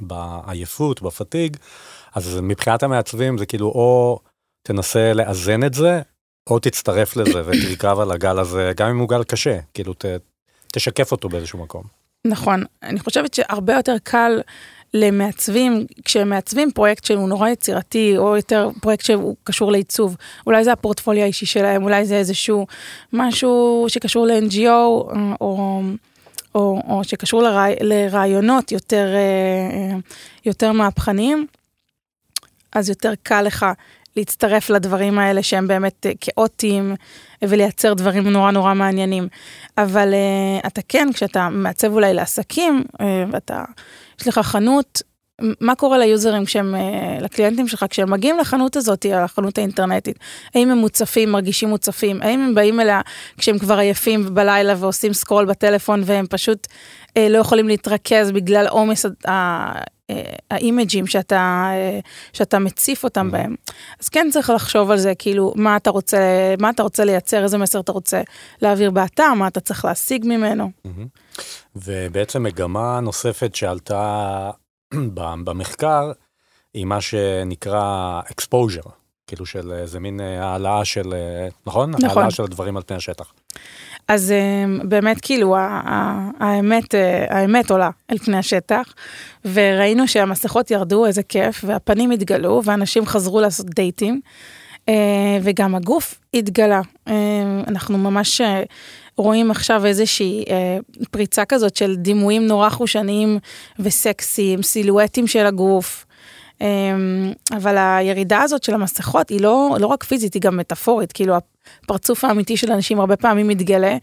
בעייפות, 0.01 1.03
בפתיג, 1.03 1.57
אז 2.15 2.39
מבחינת 2.43 2.83
המעצבים 2.83 3.39
זה 3.39 3.47
כאילו 3.47 3.67
או 3.67 4.19
תנסה 4.63 5.13
לאזן 5.13 5.65
את 5.65 5.75
זה, 5.75 6.01
או 6.51 6.59
תצטרף 6.59 7.17
לזה 7.17 7.43
ותרכב 7.47 7.99
על 8.01 8.11
הגל 8.13 8.39
הזה, 8.39 8.73
גם 8.77 8.89
אם 8.89 8.99
הוא 8.99 9.09
גל 9.09 9.25
קשה, 9.25 9.59
כאילו 9.75 9.95
ת, 9.95 10.05
תשקף 10.73 11.13
אותו 11.13 11.29
באיזשהו 11.29 11.59
מקום. 11.59 11.83
נכון, 12.27 12.65
אני 12.83 13.01
חושבת 13.01 13.35
שהרבה 13.35 13.75
יותר 13.75 13.97
קל 14.03 14.41
למעצבים, 14.95 15.87
כשהם 16.05 16.29
מעצבים 16.29 16.71
פרויקט 16.71 17.05
שהוא 17.05 17.29
נורא 17.29 17.49
יצירתי, 17.49 18.15
או 18.17 18.37
יותר 18.37 18.71
פרויקט 18.81 19.05
שהוא 19.05 19.37
קשור 19.45 19.73
לעיצוב, 19.73 20.17
אולי 20.47 20.65
זה 20.65 20.73
הפורטפוליו 20.73 21.23
האישי 21.23 21.47
שלהם, 21.47 21.83
אולי 21.83 22.05
זה 22.05 22.17
איזשהו 22.17 22.67
משהו 23.13 23.85
שקשור 23.89 24.27
ל-NGO, 24.27 24.69
או, 25.41 25.83
או, 26.55 26.83
או 26.89 27.05
שקשור 27.05 27.43
לרעי, 27.43 27.75
לרעיונות 27.81 28.73
יותר, 28.73 29.07
אה, 29.15 29.99
יותר 30.45 30.73
מהפכניים, 30.73 31.47
אז 32.73 32.89
יותר 32.89 33.13
קל 33.23 33.43
לך 33.43 33.67
להצטרף 34.19 34.71
לדברים 34.71 35.19
האלה 35.19 35.43
שהם 35.43 35.69
באמת 35.69 36.07
אה, 36.07 36.13
כאוטיים 36.21 36.95
ולייצר 37.43 37.95
דברים 37.95 38.29
נורא 38.29 38.51
נורא 38.51 38.75
מעניינים. 38.75 39.29
אבל 39.79 40.15
uh, 40.15 40.67
אתה 40.67 40.81
כן, 40.89 41.09
כשאתה 41.15 41.49
מעצב 41.49 41.93
אולי 41.93 42.15
לעסקים, 42.15 42.85
uh, 42.93 43.03
ואתה, 43.33 43.65
יש 44.21 44.29
לך 44.29 44.39
חנות, 44.39 45.03
מה 45.61 45.75
קורה 45.75 45.99
ליוזרים 45.99 46.45
כשהם, 46.45 46.75
לקליינטים 47.21 47.69
שלך, 47.69 47.85
כשהם 47.91 48.11
מגיעים 48.11 48.39
לחנות 48.39 48.77
הזאת, 48.77 49.07
החנות 49.15 49.59
האינטרנטית? 49.59 50.19
האם 50.55 50.71
הם 50.71 50.79
מוצפים, 50.79 51.33
מרגישים 51.33 51.69
מוצפים? 51.69 52.23
האם 52.23 52.41
הם 52.41 52.55
באים 52.55 52.81
אליה 52.81 53.01
כשהם 53.37 53.59
כבר 53.59 53.79
עייפים 53.79 54.35
בלילה 54.35 54.75
ועושים 54.79 55.13
סקרול 55.13 55.45
בטלפון 55.45 56.03
והם 56.05 56.27
פשוט 56.31 56.67
uh, 56.67 57.13
לא 57.31 57.39
יכולים 57.39 57.69
להתרכז 57.69 58.33
בגלל 58.33 58.67
עומס 58.67 59.07
האימג'ים 60.51 61.07
שאתה, 61.07 61.71
שאתה 62.33 62.59
מציף 62.59 63.05
אותם 63.05 63.29
mm. 63.29 63.33
בהם. 63.33 63.55
אז 64.01 64.09
כן 64.09 64.29
צריך 64.33 64.51
לחשוב 64.51 64.91
על 64.91 64.99
זה, 64.99 65.13
כאילו, 65.15 65.53
מה 65.57 65.77
אתה 65.77 65.91
רוצה, 65.91 66.55
מה 66.61 66.71
אתה 66.71 66.83
רוצה 66.83 67.05
לייצר, 67.05 67.43
איזה 67.43 67.59
מסר 67.59 67.81
אתה 67.81 67.93
רוצה 67.93 68.23
להעביר 68.63 68.91
באתר, 68.91 69.35
מה 69.35 69.49
אתה 69.49 69.61
צריך 69.61 69.85
להשיג 69.85 70.25
ממנו. 70.27 70.71
Mm-hmm. 70.87 71.41
ובעצם 71.77 72.43
מגמה 72.43 73.01
נוספת 73.01 73.55
שעלתה 73.55 74.51
במחקר, 75.15 76.13
היא 76.75 76.85
מה 76.85 77.01
שנקרא 77.01 78.21
exposure, 78.25 78.91
כאילו 79.29 79.47
של 79.47 79.73
איזה 79.73 80.01
מין 80.01 80.21
העלאה 80.21 80.85
של, 80.85 81.15
נכון? 81.67 81.91
נכון. 81.91 82.09
העלאה 82.09 82.31
של 82.31 82.43
הדברים 82.43 82.77
על 82.77 82.83
פני 82.87 82.97
השטח. 82.97 83.33
אז 84.09 84.33
אמ, 84.33 84.81
באמת 84.85 85.21
כאילו 85.21 85.57
האמת, 86.41 86.95
אה, 86.95 87.27
האמת 87.29 87.71
עולה 87.71 87.91
אל 88.11 88.19
פני 88.19 88.37
השטח, 88.37 88.95
וראינו 89.45 90.09
שהמסכות 90.09 90.71
ירדו, 90.71 91.07
איזה 91.07 91.23
כיף, 91.23 91.65
והפנים 91.67 92.11
התגלו, 92.11 92.63
ואנשים 92.65 93.07
חזרו 93.07 93.41
לעשות 93.41 93.67
דייטים, 93.67 94.21
אה, 94.89 95.39
וגם 95.43 95.75
הגוף 95.75 96.15
התגלה. 96.35 96.81
אה, 97.09 97.15
אנחנו 97.67 97.99
ממש 97.99 98.41
רואים 99.17 99.51
עכשיו 99.51 99.87
איזושהי 99.87 100.45
פריצה 101.11 101.45
כזאת 101.45 101.77
של 101.77 101.97
דימויים 101.97 102.47
נורא 102.47 102.69
חושניים 102.69 103.39
וסקסיים, 103.79 104.63
סילואטים 104.63 105.27
של 105.27 105.47
הגוף. 105.47 106.07
אמ, 106.61 107.33
אבל 107.57 107.77
הירידה 107.79 108.43
הזאת 108.43 108.63
של 108.63 108.75
המסכות 108.75 109.29
היא 109.29 109.41
לא, 109.41 109.77
לא 109.81 109.87
רק 109.87 110.05
פיזית, 110.05 110.35
היא 110.35 110.43
גם 110.43 110.57
מטאפורית, 110.57 111.13
כאילו 111.13 111.35
הפרצוף 111.37 112.25
האמיתי 112.25 112.57
של 112.57 112.73
אנשים 112.73 113.01
הרבה 113.01 113.17
פעמים 113.17 113.49
מתגלה. 113.49 113.97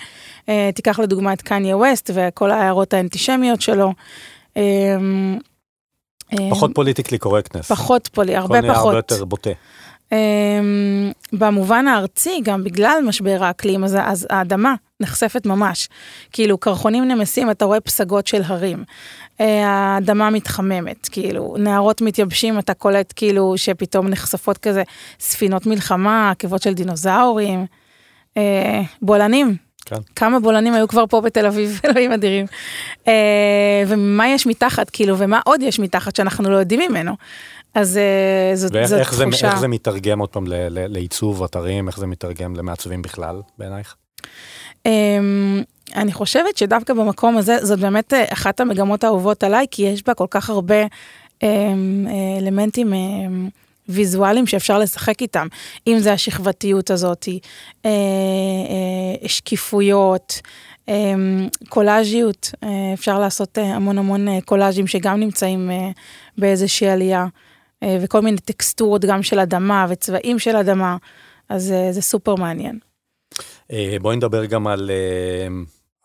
אה, 0.49 0.69
תיקח 0.75 0.99
לדוגמה 0.99 1.33
את 1.33 1.41
קניה 1.41 1.77
ווסט 1.77 2.09
וכל 2.13 2.51
ההערות 2.51 2.93
האנטישמיות 2.93 3.61
שלו. 3.61 3.93
אמ, 4.55 5.37
אמ, 6.33 6.49
פחות 6.49 6.71
פוליטיקלי 6.73 7.17
קורקטנס. 7.17 7.71
פחות 7.71 8.07
פולי, 8.07 8.35
הרבה 8.35 8.61
פחות. 8.61 8.85
הרבה 8.85 8.97
יותר 8.97 9.25
בוטה. 9.25 9.49
במובן 11.33 11.87
הארצי, 11.87 12.39
גם 12.43 12.63
בגלל 12.63 12.97
משבר 13.05 13.43
האקלים, 13.43 13.83
אז, 13.83 13.97
אז 14.01 14.27
האדמה 14.29 14.73
נחשפת 14.99 15.45
ממש. 15.45 15.89
כאילו, 16.31 16.57
קרחונים 16.57 17.07
נמסים, 17.07 17.51
אתה 17.51 17.65
רואה 17.65 17.79
פסגות 17.79 18.27
של 18.27 18.41
הרים. 18.45 18.83
האדמה 19.39 20.29
מתחממת, 20.29 21.09
כאילו, 21.11 21.55
נהרות 21.59 22.01
מתייבשים, 22.01 22.59
אתה 22.59 22.73
קולט 22.73 23.13
כאילו 23.15 23.53
שפתאום 23.57 24.07
נחשפות 24.07 24.57
כזה 24.57 24.83
ספינות 25.19 25.65
מלחמה, 25.65 26.31
עקבות 26.31 26.61
של 26.61 26.73
דינוזאורים. 26.73 27.65
אה, 28.37 28.81
בולענים, 29.01 29.55
כן. 29.85 29.95
כמה 30.15 30.39
בולענים 30.39 30.73
היו 30.73 30.87
כבר 30.87 31.03
פה 31.09 31.21
בתל 31.21 31.45
אביב, 31.45 31.79
אלוהים 31.85 32.11
אדירים. 32.11 32.45
אה, 33.07 33.83
ומה 33.87 34.27
יש 34.27 34.47
מתחת, 34.47 34.89
כאילו, 34.89 35.17
ומה 35.17 35.39
עוד 35.45 35.61
יש 35.61 35.79
מתחת 35.79 36.15
שאנחנו 36.15 36.49
לא 36.49 36.57
יודעים 36.57 36.79
ממנו. 36.89 37.13
אז 37.73 37.97
אה, 37.97 38.55
זאת, 38.55 38.71
זאת 38.71 38.75
ואיך 38.75 39.13
זה, 39.13 39.25
תחושה. 39.25 39.47
איך 39.47 39.59
זה 39.59 39.67
מתרגם 39.67 40.19
עוד 40.19 40.29
פעם 40.29 40.43
לעיצוב 40.69 41.43
אתרים, 41.43 41.87
איך 41.87 41.97
זה 41.97 42.07
מתרגם 42.07 42.55
למעצבים 42.55 43.01
בכלל, 43.01 43.41
בעינייך? 43.57 43.95
אני 45.95 46.13
חושבת 46.13 46.57
שדווקא 46.57 46.93
במקום 46.93 47.37
הזה, 47.37 47.57
זאת 47.61 47.79
באמת 47.79 48.13
אה, 48.13 48.25
אחת 48.33 48.59
המגמות 48.59 49.03
האהובות 49.03 49.43
עליי, 49.43 49.65
כי 49.71 49.81
יש 49.81 50.03
בה 50.03 50.13
כל 50.13 50.27
כך 50.29 50.49
הרבה 50.49 50.75
אמ, 51.43 52.07
אה, 52.09 52.37
אלמנטים 52.39 52.93
ויזואליים 53.89 54.47
שאפשר 54.47 54.79
לשחק 54.79 55.21
איתם, 55.21 55.47
אם 55.87 55.99
זה 55.99 56.13
השכבתיות 56.13 56.91
הזאת, 56.91 57.27
אה, 57.85 57.91
אה, 57.91 59.27
שקיפויות, 59.27 60.41
קולאז'יות, 61.69 62.51
אה, 62.63 62.93
אפשר 62.93 63.19
לעשות 63.19 63.57
אה, 63.57 63.75
המון 63.75 63.97
המון 63.97 64.27
אה, 64.27 64.39
קולאז'ים 64.45 64.87
שגם 64.87 65.19
נמצאים 65.19 65.71
אה, 65.71 65.89
באיזושהי 66.37 66.89
עלייה, 66.89 67.27
אה, 67.83 67.97
וכל 68.01 68.21
מיני 68.21 68.37
טקסטורות 68.37 69.05
גם 69.05 69.23
של 69.23 69.39
אדמה 69.39 69.85
וצבעים 69.89 70.39
של 70.39 70.55
אדמה, 70.55 70.97
אז 71.49 71.71
אה, 71.71 71.91
זה 71.91 72.01
סופר 72.01 72.35
מעניין. 72.35 72.79
אה, 73.71 73.97
בואי 74.01 74.15
נדבר 74.15 74.45
גם 74.45 74.67
על 74.67 74.91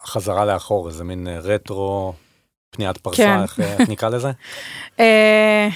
החזרה 0.02 0.44
לאחור, 0.44 0.88
איזה 0.88 1.04
מין 1.04 1.28
אה, 1.28 1.38
רטרו, 1.38 2.12
פניית 2.70 2.96
פרסה, 2.98 3.16
כן. 3.16 3.42
איך, 3.42 3.60
אה, 3.60 3.76
איך 3.78 3.88
נקרא 3.88 4.08
לזה? 4.08 4.30
אה, 5.00 5.68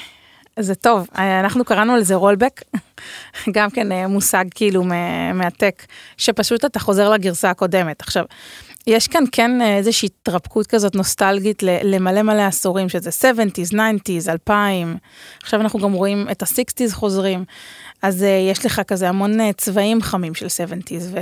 זה 0.58 0.74
טוב, 0.74 1.06
אנחנו 1.14 1.64
קראנו 1.64 1.96
לזה 1.96 2.14
רולבק, 2.14 2.62
גם 3.54 3.70
כן 3.70 4.06
מושג 4.06 4.44
כאילו 4.54 4.84
מה- 4.84 5.32
מהטק, 5.32 5.86
שפשוט 6.16 6.64
אתה 6.64 6.80
חוזר 6.80 7.10
לגרסה 7.10 7.50
הקודמת. 7.50 8.00
עכשיו, 8.00 8.24
יש 8.86 9.08
כאן 9.08 9.24
כן 9.32 9.60
אה, 9.60 9.76
איזושהי 9.76 10.08
התרפקות 10.20 10.66
כזאת 10.66 10.94
נוסטלגית 10.94 11.62
למלא 11.62 12.22
מלא 12.22 12.42
עשורים, 12.42 12.88
שזה 12.88 13.10
70's, 13.10 13.74
90's, 13.74 14.30
2000, 14.30 14.96
עכשיו 15.42 15.60
אנחנו 15.60 15.78
גם 15.78 15.92
רואים 15.92 16.26
את 16.30 16.42
ה-60's 16.42 16.94
חוזרים, 16.94 17.44
אז 18.02 18.22
אה, 18.22 18.26
יש 18.50 18.66
לך 18.66 18.80
כזה 18.86 19.08
המון 19.08 19.40
אה, 19.40 19.52
צבעים 19.56 20.02
חמים 20.02 20.34
של 20.34 20.46
70's, 20.46 21.18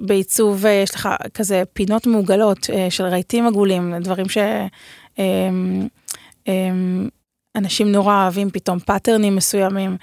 ובעיצוב 0.00 0.64
יש 0.66 0.94
לך 0.94 1.08
כזה 1.34 1.62
פינות 1.72 2.06
מעוגלות 2.06 2.58
של 2.90 3.04
רהיטים 3.04 3.46
עגולים, 3.46 3.94
דברים 4.00 4.26
ש... 4.28 4.38
אנשים 7.56 7.92
נורא 7.92 8.22
אוהבים 8.22 8.50
פתאום 8.50 8.78
פאטרנים 8.78 9.36
מסוימים, 9.36 9.90
אה, 9.90 9.96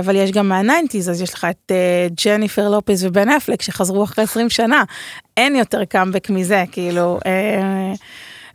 אבל 0.00 0.16
יש 0.16 0.30
גם 0.30 0.48
מה 0.48 0.59
nineties, 0.59 1.10
אז 1.10 1.22
יש 1.22 1.34
לך 1.34 1.46
את 1.50 1.72
אה, 1.72 2.06
ג'ניפר 2.24 2.68
לופז 2.70 3.04
ובן 3.04 3.28
אפלק 3.28 3.62
שחזרו 3.62 4.04
אחרי 4.04 4.24
20 4.24 4.50
שנה, 4.50 4.84
אין 5.36 5.56
יותר 5.56 5.84
קאמבק 5.84 6.30
מזה, 6.30 6.64
כאילו, 6.72 7.18
אה, 7.26 7.92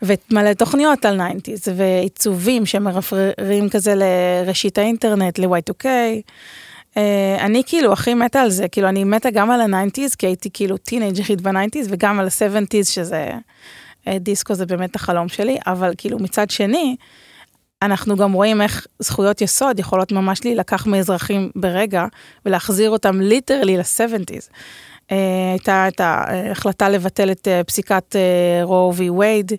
ומלא 0.02 0.54
תוכניות 0.54 1.06
על 1.06 1.16
nineties, 1.16 1.68
ועיצובים 1.76 2.66
שמרפררים 2.66 3.70
כזה 3.70 3.94
לראשית 3.96 4.78
האינטרנט, 4.78 5.40
ל-Y2K. 5.40 5.86
אה, 6.98 7.38
אני 7.40 7.62
כאילו 7.66 7.94
הכי 7.94 8.14
מתה 8.14 8.42
על 8.42 8.50
זה, 8.50 8.68
כאילו 8.68 8.90
אני 8.90 9.04
מתה 9.04 9.32
גם 9.32 9.52
על 9.52 9.62
ה 9.62 9.67
nineties, 9.67 10.16
כי 10.16 10.26
הייתי 10.26 10.50
כאילו 10.54 10.78
טינאייג'רית 10.78 11.42
ב 11.42 11.47
nineties, 11.47 11.88
וגם 11.92 12.20
על 12.20 12.26
ה-70's, 12.26 12.86
שזה 12.86 13.32
אה, 14.08 14.20
דיסקו 14.20 14.54
זה 14.54 14.66
באמת 14.66 14.96
החלום 14.96 15.30
שלי, 15.30 15.58
אבל 15.68 15.94
כאילו 15.98 16.20
מצד 16.20 16.50
שני, 16.50 16.96
אנחנו 17.82 18.16
גם 18.16 18.32
רואים 18.32 18.62
איך 18.62 18.88
זכויות 19.00 19.42
יסוד 19.42 19.80
יכולות 19.80 20.12
ממש 20.12 20.46
להילקח 20.46 20.86
מאזרחים 20.86 21.52
ברגע 21.56 22.06
ולהחזיר 22.46 22.90
אותם 22.90 23.22
literally 23.22 23.78
ל-70's. 23.78 24.50
אה, 25.10 25.12
הייתה 25.52 25.88
את 25.88 26.00
ההחלטה 26.00 26.90
לבטל 26.90 27.32
את 27.32 27.48
אה, 27.48 27.64
פסיקת 27.64 28.16
Roe 28.64 28.94
v. 28.96 29.10
Wade, 29.10 29.52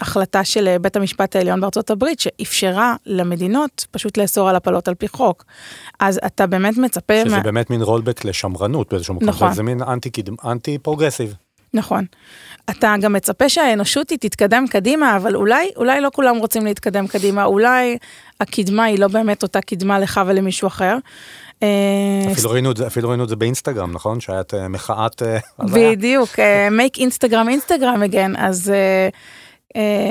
החלטה 0.00 0.44
של 0.44 0.76
בית 0.80 0.96
המשפט 0.96 1.36
העליון 1.36 1.60
בארצות 1.60 1.90
הברית 1.90 2.20
שאפשרה 2.20 2.96
למדינות 3.06 3.86
פשוט 3.90 4.18
לאסור 4.18 4.48
על 4.48 4.56
הפלות 4.56 4.88
על 4.88 4.94
פי 4.94 5.08
חוק. 5.08 5.44
אז 6.00 6.20
אתה 6.26 6.46
באמת 6.46 6.78
מצפה... 6.78 7.14
שזה 7.24 7.36
מה... 7.36 7.42
באמת 7.42 7.70
מין 7.70 7.82
rollback 7.82 8.24
לשמרנות 8.24 8.90
באיזשהו 8.90 9.14
מקום, 9.14 9.28
נכון. 9.28 9.52
זה 9.52 9.62
מין 9.62 9.82
אנטי, 9.82 10.10
אנטי 10.44 10.78
progressive. 10.78 11.34
נכון. 11.74 12.04
אתה 12.70 12.94
גם 13.00 13.12
מצפה 13.12 13.48
שהאנושות 13.48 14.10
היא 14.10 14.18
תתקדם 14.18 14.64
קדימה, 14.70 15.16
אבל 15.16 15.36
אולי, 15.36 15.70
אולי 15.76 16.00
לא 16.00 16.10
כולם 16.14 16.36
רוצים 16.36 16.64
להתקדם 16.64 17.06
קדימה, 17.06 17.44
אולי 17.44 17.98
הקדמה 18.40 18.84
היא 18.84 18.98
לא 18.98 19.08
באמת 19.08 19.42
אותה 19.42 19.60
קדמה 19.60 19.98
לך 19.98 20.20
ולמישהו 20.26 20.68
אחר. 20.68 20.96
אה, 21.62 22.32
אפילו 22.32 22.50
ראינו 22.50 22.70
את 22.70 22.76
זה, 22.76 22.86
אפילו 22.86 23.08
ראינו 23.08 23.24
את 23.24 23.28
זה 23.28 23.36
באינסטגרם, 23.36 23.92
נכון? 23.92 24.20
שהיה 24.20 24.40
את 24.40 24.54
אה, 24.54 24.68
מחאת 24.68 25.22
אה. 25.22 25.38
בדיוק, 25.74 26.30
make 26.78 26.98
Instagram 26.98 27.48
Instagram 27.48 28.02
again, 28.02 28.38
אז 28.38 28.72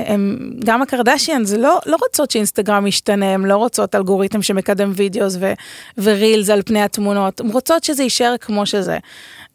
הם, 0.08 0.52
גם 0.66 0.82
הקרדשיאנס 0.82 1.54
לא, 1.54 1.80
לא 1.86 1.98
רוצות 2.02 2.32
שאינסטגרם 2.32 2.88
ישתנה, 2.88 3.34
הן 3.34 3.46
לא 3.46 3.58
רוצות 3.58 3.96
אלגוריתם 3.96 4.42
שמקדם 4.42 4.92
videos 4.96 5.38
ו- 5.40 5.54
ו 5.98 6.07
reels 6.07 6.50
על 6.50 6.62
פני 6.62 6.82
התמונות, 6.82 7.40
הן 7.40 7.50
רוצות 7.50 7.84
שזה 7.84 8.04
יישאר 8.04 8.36
כמו 8.42 8.66
שזה. 8.66 8.98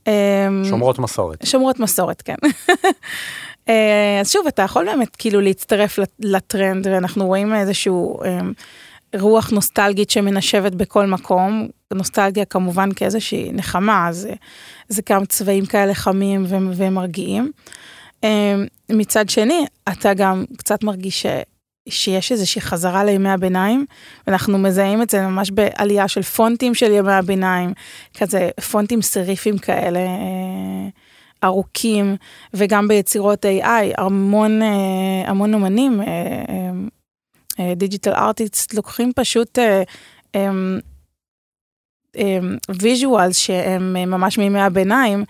אה, 0.09 0.49
שומרות 0.64 0.99
מסורת. 0.99 1.47
שומרות 1.47 1.81
מסורת, 1.81 2.23
כן. 2.23 2.35
אה, 3.68 4.18
אז 4.21 4.33
שוב, 4.33 4.47
אתה 4.47 4.62
יכול 4.62 4.85
באמת 4.85 5.16
כאילו 5.16 5.40
להצטרף 5.40 5.99
לטרנד, 6.21 6.87
ואנחנו 6.87 7.27
רואים 7.27 7.55
איזשהו 7.55 8.23
אה, 8.25 8.38
רוח 9.21 9.51
נוסטלגית 9.51 10.11
שמנשבת 10.11 10.73
בכל 10.75 11.07
מקום, 11.07 11.68
נוסטלגיה 11.94 12.44
כמובן 12.44 12.92
כאיזושהי 12.92 13.51
נחמה, 13.53 14.09
אז 14.09 14.29
זה 14.88 15.03
גם 15.11 15.25
צבעים 15.27 15.66
כאלה 15.66 15.94
חמים 15.94 16.44
ומרגיעים. 16.49 17.51
אה, 18.25 18.55
מצד 18.90 19.29
שני, 19.29 19.66
אתה 19.88 20.14
גם 20.14 20.44
קצת 20.57 20.85
מרגיש. 20.85 21.27
שיש 21.90 22.33
איזושהי 22.33 22.61
חזרה 22.61 23.05
לימי 23.05 23.31
הביניים, 23.31 23.87
ואנחנו 24.27 24.59
מזהים 24.59 25.03
את 25.03 25.11
זה 25.11 25.20
ממש 25.20 25.51
בעלייה 25.51 26.09
של 26.09 26.22
פונטים 26.22 26.74
של 26.74 26.90
ימי 26.92 27.12
הביניים, 27.12 27.72
כזה 28.18 28.51
פונטים 28.70 29.03
סריפים 29.03 29.59
כאלה. 29.59 29.98
אה, 29.98 30.88
ארוכים, 31.44 32.16
וגם 32.55 32.88
ביצירות 32.88 33.44
AI, 33.44 33.94
המון, 33.98 34.62
אה, 34.62 35.31
המון 35.31 35.55
אומנים, 35.55 36.03
digital 37.76 38.12
artist, 38.12 38.74
לוקחים 38.74 39.12
פשוט 39.16 39.59
visuals 42.68 43.37
שהם 43.37 43.96
אה, 43.96 44.07
ממש 44.07 44.38
מימי 44.38 44.61
הביניים, 44.61 45.24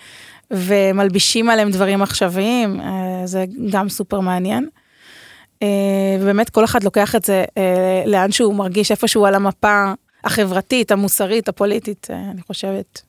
ומלבישים 0.50 1.50
עליהם 1.50 1.70
דברים 1.70 2.02
עכשוויים, 2.02 2.80
אה, 2.80 3.22
זה 3.24 3.44
גם 3.70 3.88
סופר 3.88 4.20
מעניין. 4.20 4.68
אה, 5.62 6.16
ובאמת 6.20 6.50
כל 6.50 6.64
אחד 6.64 6.84
לוקח 6.84 7.14
את 7.16 7.24
זה 7.24 7.44
אה, 7.58 8.02
לאן 8.06 8.32
שהוא 8.32 8.54
מרגיש 8.54 8.90
איפשהו 8.90 9.26
על 9.26 9.34
המפה 9.34 9.92
החברתית, 10.24 10.90
המוסרית, 10.90 11.48
הפוליטית, 11.48 12.06
אה, 12.10 12.30
אני 12.30 12.42
חושבת. 12.42 13.02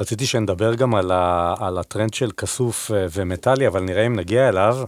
רציתי 0.00 0.26
שנדבר 0.26 0.74
גם 0.74 0.94
על, 0.94 1.10
ה, 1.10 1.54
על 1.58 1.78
הטרנד 1.78 2.14
של 2.14 2.30
כסוף 2.30 2.90
ומטאלי, 2.94 3.66
אבל 3.66 3.80
נראה 3.80 4.06
אם 4.06 4.16
נגיע 4.16 4.48
אליו. 4.48 4.78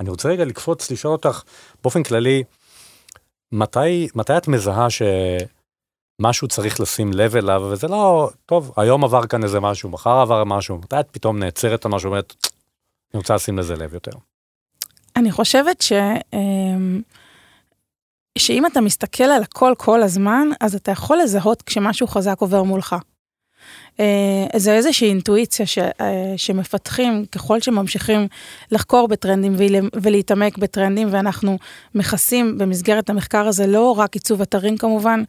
אני 0.00 0.10
רוצה 0.10 0.28
רגע 0.28 0.44
לקפוץ, 0.44 0.90
לשאול 0.90 1.12
אותך, 1.12 1.42
באופן 1.82 2.02
כללי, 2.02 2.42
מתי, 3.52 4.08
מתי 4.14 4.36
את 4.36 4.48
מזהה 4.48 4.86
שמשהו 4.90 6.48
צריך 6.48 6.80
לשים 6.80 7.12
לב 7.12 7.36
אליו, 7.36 7.68
וזה 7.70 7.88
לא, 7.88 8.30
טוב, 8.46 8.72
היום 8.76 9.04
עבר 9.04 9.26
כאן 9.26 9.44
איזה 9.44 9.60
משהו, 9.60 9.90
מחר 9.90 10.18
עבר 10.18 10.44
משהו, 10.44 10.78
מתי 10.78 11.00
את 11.00 11.06
פתאום 11.10 11.38
נעצרת 11.38 11.84
על 11.84 11.90
משהו, 11.90 12.08
אומרת, 12.08 12.34
אני 13.14 13.18
רוצה 13.18 13.34
לשים 13.34 13.58
לזה 13.58 13.76
לב 13.76 13.94
יותר. 13.94 14.12
אני 15.16 15.32
חושבת 15.32 15.82
ש... 15.82 15.92
אמ, 16.32 17.00
שאם 18.38 18.66
אתה 18.66 18.80
מסתכל 18.80 19.24
על 19.24 19.42
הכל 19.42 19.74
כל 19.78 20.02
הזמן, 20.02 20.48
אז 20.60 20.74
אתה 20.74 20.92
יכול 20.92 21.18
לזהות 21.18 21.62
כשמשהו 21.62 22.06
חזק 22.06 22.36
עובר 22.40 22.62
מולך. 22.62 22.96
אה, 24.00 24.46
זה 24.56 24.74
איזושהי 24.74 25.08
אינטואיציה 25.08 25.66
ש, 25.66 25.78
אה, 25.78 26.34
שמפתחים 26.36 27.26
ככל 27.26 27.60
שממשיכים 27.60 28.28
לחקור 28.70 29.08
בטרנדים 29.08 29.56
ולהתעמק 29.94 30.58
בטרנדים, 30.58 31.08
ואנחנו 31.10 31.58
מכסים 31.94 32.58
במסגרת 32.58 33.10
המחקר 33.10 33.46
הזה 33.46 33.66
לא 33.66 33.90
רק 33.98 34.14
עיצוב 34.14 34.40
אתרים 34.40 34.76
כמובן, 34.76 35.22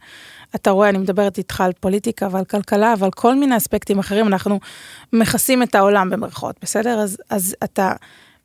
אתה 0.54 0.70
רואה, 0.70 0.88
אני 0.88 0.98
מדברת 0.98 1.38
איתך 1.38 1.60
על 1.60 1.72
פוליטיקה 1.80 2.28
ועל 2.30 2.44
כלכלה 2.44 2.94
ועל 2.98 3.10
כל 3.10 3.34
מיני 3.34 3.56
אספקטים 3.56 3.98
אחרים, 3.98 4.26
אנחנו 4.26 4.60
מכסים 5.12 5.62
את 5.62 5.74
העולם 5.74 6.10
במרכאות, 6.10 6.56
בסדר? 6.62 6.98
אז, 6.98 7.16
אז 7.30 7.56
אתה... 7.64 7.92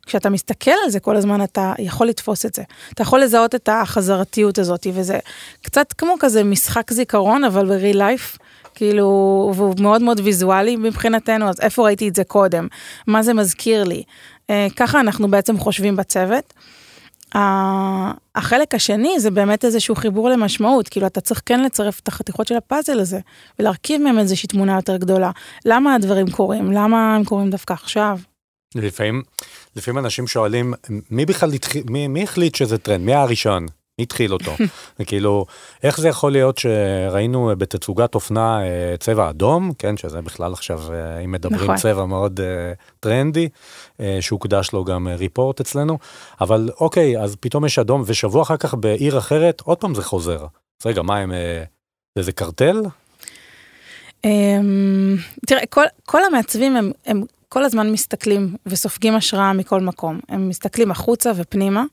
כשאתה 0.05 0.29
מסתכל 0.29 0.71
על 0.83 0.89
זה 0.89 0.99
כל 0.99 1.15
הזמן, 1.15 1.43
אתה 1.43 1.73
יכול 1.79 2.07
לתפוס 2.07 2.45
את 2.45 2.53
זה. 2.53 2.63
אתה 2.93 3.01
יכול 3.01 3.21
לזהות 3.21 3.55
את 3.55 3.69
החזרתיות 3.71 4.59
הזאת, 4.59 4.87
וזה 4.93 5.19
קצת 5.61 5.93
כמו 5.93 6.15
כזה 6.19 6.43
משחק 6.43 6.93
זיכרון, 6.93 7.43
אבל 7.43 7.65
ב-real 7.65 7.95
life, 7.95 8.37
כאילו, 8.75 9.05
והוא 9.55 9.75
מאוד 9.79 10.01
מאוד 10.01 10.21
ויזואלי 10.23 10.75
מבחינתנו, 10.75 11.49
אז 11.49 11.55
איפה 11.61 11.83
ראיתי 11.83 12.09
את 12.09 12.15
זה 12.15 12.23
קודם? 12.23 12.67
מה 13.07 13.23
זה 13.23 13.33
מזכיר 13.33 13.83
לי? 13.83 14.03
אה, 14.49 14.67
ככה 14.75 14.99
אנחנו 14.99 15.31
בעצם 15.31 15.57
חושבים 15.57 15.95
בצוות. 15.95 16.53
החלק 18.35 18.75
השני 18.75 19.19
זה 19.19 19.31
באמת 19.31 19.65
איזשהו 19.65 19.95
חיבור 19.95 20.29
למשמעות, 20.29 20.89
כאילו 20.89 21.07
אתה 21.07 21.21
צריך 21.21 21.41
כן 21.45 21.63
לצרף 21.63 21.99
את 21.99 22.07
החתיכות 22.07 22.47
של 22.47 22.55
הפאזל 22.55 22.99
הזה 22.99 23.19
ולהרכיב 23.59 24.01
מהם 24.01 24.19
איזושהי 24.19 24.47
תמונה 24.47 24.75
יותר 24.75 24.97
גדולה. 24.97 25.31
למה 25.65 25.95
הדברים 25.95 26.31
קורים? 26.31 26.71
למה 26.71 27.15
הם 27.15 27.23
קורים 27.23 27.49
דווקא 27.49 27.73
עכשיו? 27.73 28.19
לפעמים, 28.75 29.21
לפעמים 29.75 30.05
אנשים 30.05 30.27
שואלים, 30.27 30.73
מי 31.11 31.25
בכלל 31.25 31.53
התחיל, 31.53 31.83
מי, 31.89 32.07
מי 32.07 32.23
החליט 32.23 32.55
שזה 32.55 32.77
טרנד? 32.77 33.05
מי 33.05 33.13
הראשון? 33.13 33.65
מי 33.99 34.03
התחיל 34.03 34.33
אותו? 34.33 34.55
וכאילו, 34.99 35.45
איך 35.83 35.99
זה 35.99 36.07
יכול 36.07 36.31
להיות 36.31 36.57
שראינו 36.57 37.51
בתצוגת 37.57 38.15
אופנה 38.15 38.61
אה, 38.63 38.97
צבע 38.99 39.29
אדום, 39.29 39.71
כן, 39.77 39.97
שזה 39.97 40.21
בכלל 40.21 40.53
עכשיו, 40.53 40.81
אה, 40.93 41.19
אם 41.19 41.31
מדברים 41.31 41.63
נכון. 41.63 41.75
צבע 41.75 42.05
מאוד 42.05 42.39
uh, 42.39 42.43
טרנדי, 42.99 43.49
אה, 43.97 44.01
שהוקדש 44.21 44.71
לו 44.73 44.83
גם 44.83 45.07
report 45.07 45.59
אצלנו, 45.59 45.97
אבל 46.41 46.69
אוקיי, 46.79 47.21
אז 47.21 47.35
פתאום 47.39 47.65
יש 47.65 47.79
אדום, 47.79 48.03
ושבוע 48.05 48.41
אחר 48.41 48.57
כך 48.57 48.73
בעיר 48.73 49.17
אחרת, 49.17 49.61
עוד 49.61 49.77
פעם 49.77 49.95
זה 49.95 50.03
חוזר. 50.03 50.45
אז 50.81 50.85
רגע, 50.85 51.01
מה 51.01 51.17
הם, 51.17 51.31
זה 52.15 52.19
איזה 52.19 52.31
קרטל? 52.31 52.81
אממ, 54.27 54.29
תראה, 55.47 55.65
כל, 55.69 55.83
כל 56.05 56.23
המעצבים 56.23 56.75
הם, 56.75 56.91
הם 57.05 57.23
כל 57.53 57.63
הזמן 57.63 57.91
מסתכלים 57.91 58.55
וסופגים 58.65 59.15
השראה 59.15 59.53
מכל 59.53 59.81
מקום. 59.81 60.19
הם 60.29 60.49
מסתכלים 60.49 60.91
החוצה 60.91 61.31
ופנימה. 61.35 61.83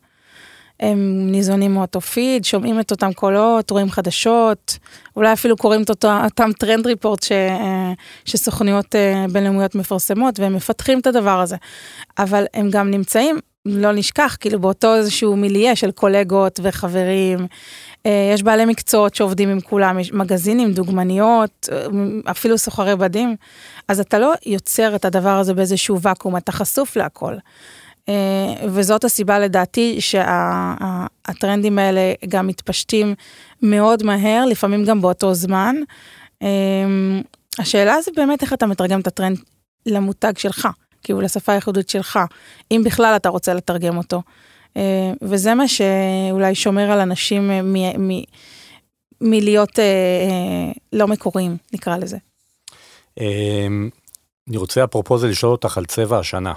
הם 0.81 1.29
ניזונים 1.31 1.75
מאותו 1.75 2.01
פיד, 2.01 2.45
שומעים 2.45 2.81
את 2.81 2.91
אותם 2.91 3.13
קולות, 3.13 3.71
רואים 3.71 3.91
חדשות, 3.91 4.79
אולי 5.17 5.33
אפילו 5.33 5.57
קוראים 5.57 5.83
את 5.83 5.91
אותו, 5.91 6.09
אותם 6.25 6.51
trend 6.59 6.87
report 6.87 7.23
ש, 7.23 7.33
אה, 7.33 7.93
שסוכניות 8.25 8.95
אה, 8.95 9.25
בינלאומיות 9.33 9.75
מפרסמות, 9.75 10.41
והם 10.41 10.55
מפתחים 10.55 11.01
את 11.01 11.07
הדבר 11.07 11.41
הזה. 11.41 11.57
אבל 12.19 12.45
הם 12.55 12.71
גם 12.71 12.91
נמצאים, 12.91 13.39
לא 13.67 13.93
נשכח, 13.93 14.37
כאילו 14.41 14.61
באותו 14.61 14.97
איזשהו 14.97 15.37
מיליה 15.37 15.77
של 15.77 15.91
קולגות 15.91 16.61
וחברים. 16.63 17.47
אה, 18.07 18.31
יש 18.35 18.43
בעלי 18.43 18.65
מקצועות 18.65 19.15
שעובדים 19.15 19.49
עם 19.49 19.61
כולם, 19.61 19.99
יש 19.99 20.13
מגזינים, 20.13 20.73
דוגמניות, 20.73 21.69
אפילו 22.31 22.59
סוחרי 22.59 22.97
בדים. 22.97 23.37
אז 23.89 24.01
אתה 24.01 24.19
לא 24.19 24.33
יוצר 24.47 24.95
את 24.95 25.05
הדבר 25.05 25.39
הזה 25.39 25.55
באיזשהו 25.55 26.01
ואקום, 26.01 26.37
אתה 26.37 26.53
חשוף 26.53 26.97
להכל. 26.97 27.35
אה, 28.09 28.67
וזאת 28.69 29.05
הסיבה 29.05 29.39
לדעתי 29.39 30.01
שהטרנדים 30.01 31.77
שה, 31.77 31.83
האלה 31.83 32.13
גם 32.29 32.47
מתפשטים 32.47 33.15
מאוד 33.63 34.03
מהר, 34.03 34.45
לפעמים 34.47 34.85
גם 34.85 35.01
באותו 35.01 35.35
זמן. 35.35 35.77
אה, 36.43 36.49
השאלה 37.59 38.03
זה 38.03 38.11
באמת 38.17 38.43
איך 38.43 38.53
אתה 38.53 38.67
מתרגם 38.67 39.01
את 39.01 39.07
הטרנד 39.07 39.39
למותג 39.87 40.39
שלך, 40.39 40.69
כאילו 41.03 41.21
לשפה 41.21 41.53
הייחודית 41.53 41.89
שלך, 41.89 42.19
אם 42.71 42.83
בכלל 42.85 43.17
אתה 43.17 43.29
רוצה 43.29 43.55
לתרגם 43.55 43.97
אותו. 43.97 44.23
אה, 44.77 45.13
וזה 45.23 45.55
מה 45.55 45.69
שאולי 45.69 46.55
שומר 46.55 46.91
על 46.91 47.01
אנשים 47.01 47.51
מלהיות 49.21 49.79
לא 50.93 51.09
מקוריים, 51.09 51.57
נקרא 51.73 51.97
לזה. 51.97 52.17
אני 54.49 54.57
רוצה 54.57 54.85
אפרופו 54.85 55.19
זה 55.19 55.29
לשאול 55.29 55.53
אותך 55.53 55.79
על 55.79 55.85
צבע 55.85 56.19
השנה. 56.19 56.53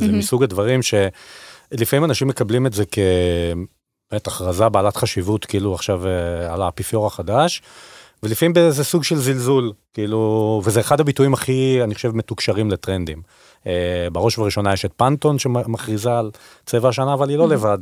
זה 0.00 0.12
מסוג 0.12 0.42
הדברים 0.42 0.80
שלפעמים 0.82 2.04
אנשים 2.04 2.28
מקבלים 2.28 2.66
את 2.66 2.72
זה 2.72 2.84
כבאמת 2.84 4.26
הכרזה 4.26 4.68
בעלת 4.68 4.96
חשיבות, 4.96 5.44
כאילו 5.44 5.74
עכשיו 5.74 6.06
אה, 6.06 6.54
על 6.54 6.62
האפיפיור 6.62 7.06
החדש, 7.06 7.62
ולפעמים 8.22 8.54
זה 8.70 8.84
סוג 8.84 9.04
של 9.04 9.16
זלזול, 9.16 9.72
כאילו, 9.94 10.62
וזה 10.64 10.80
אחד 10.80 11.00
הביטויים 11.00 11.34
הכי, 11.34 11.78
אני 11.82 11.94
חושב, 11.94 12.16
מתוקשרים 12.16 12.70
לטרנדים. 12.70 13.22
אה, 13.66 14.08
בראש 14.12 14.38
ובראשונה 14.38 14.72
יש 14.72 14.84
את 14.84 14.92
פנטון 14.96 15.38
שמכריזה 15.38 16.18
על 16.18 16.30
צבע 16.66 16.88
השנה, 16.88 17.14
אבל 17.14 17.28
היא 17.28 17.38
לא 17.38 17.48
לבד. 17.48 17.78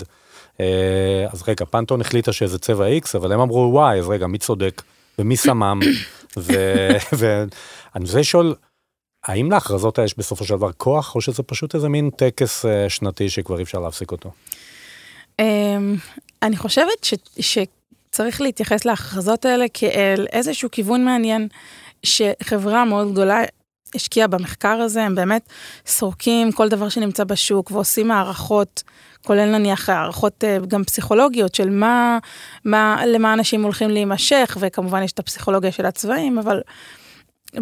אה, 0.60 1.26
אז 1.32 1.42
רגע, 1.48 1.64
פנטון 1.64 2.00
החליטה 2.00 2.32
שזה 2.32 2.58
צבע 2.58 2.86
X, 2.98 3.08
אבל 3.14 3.32
הם 3.32 3.40
אמרו, 3.40 3.70
וואי, 3.72 3.98
אז 3.98 4.08
רגע, 4.08 4.26
מי 4.26 4.38
צודק 4.38 4.82
ומי 5.18 5.36
סמם? 5.36 5.80
ואני 7.18 8.04
רוצה 8.04 8.18
לשאול, 8.18 8.54
האם 9.24 9.50
להכרזות 9.50 9.98
האלה 9.98 10.06
יש 10.06 10.18
בסופו 10.18 10.44
של 10.44 10.56
דבר 10.56 10.72
כוח, 10.72 11.14
או 11.14 11.20
שזה 11.20 11.42
פשוט 11.42 11.74
איזה 11.74 11.88
מין 11.88 12.10
טקס 12.10 12.64
uh, 12.64 12.68
שנתי 12.88 13.30
שכבר 13.30 13.58
אי 13.58 13.62
אפשר 13.62 13.78
להפסיק 13.78 14.12
אותו? 14.12 14.30
Um, 15.40 15.44
אני 16.42 16.56
חושבת 16.56 17.04
ש, 17.04 17.14
שצריך 17.40 18.40
להתייחס 18.40 18.84
להכרזות 18.84 19.44
האלה 19.44 19.64
כאל 19.74 20.26
איזשהו 20.32 20.70
כיוון 20.70 21.04
מעניין, 21.04 21.48
שחברה 22.02 22.84
מאוד 22.84 23.12
גדולה 23.12 23.42
השקיעה 23.94 24.26
במחקר 24.26 24.68
הזה, 24.68 25.02
הם 25.02 25.14
באמת 25.14 25.48
סורקים 25.86 26.52
כל 26.52 26.68
דבר 26.68 26.88
שנמצא 26.88 27.24
בשוק 27.24 27.70
ועושים 27.70 28.10
הערכות, 28.10 28.82
כולל 29.26 29.58
נניח 29.58 29.88
הערכות 29.88 30.44
uh, 30.44 30.66
גם 30.66 30.84
פסיכולוגיות 30.84 31.54
של 31.54 31.70
מה, 31.70 32.18
מה, 32.64 33.02
למה 33.06 33.34
אנשים 33.34 33.62
הולכים 33.62 33.90
להימשך, 33.90 34.56
וכמובן 34.60 35.02
יש 35.02 35.12
את 35.12 35.18
הפסיכולוגיה 35.18 35.72
של 35.72 35.86
הצבעים, 35.86 36.38
אבל... 36.38 36.60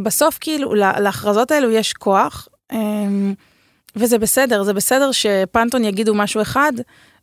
בסוף 0.02 0.38
כאילו 0.40 0.74
להכרזות 0.74 1.50
האלו 1.50 1.70
יש 1.70 1.92
כוח, 1.92 2.48
אמ, 2.72 3.34
וזה 3.96 4.18
בסדר, 4.18 4.62
זה 4.62 4.72
בסדר 4.72 5.12
שפנטון 5.12 5.84
יגידו 5.84 6.14
משהו 6.14 6.42
אחד, 6.42 6.72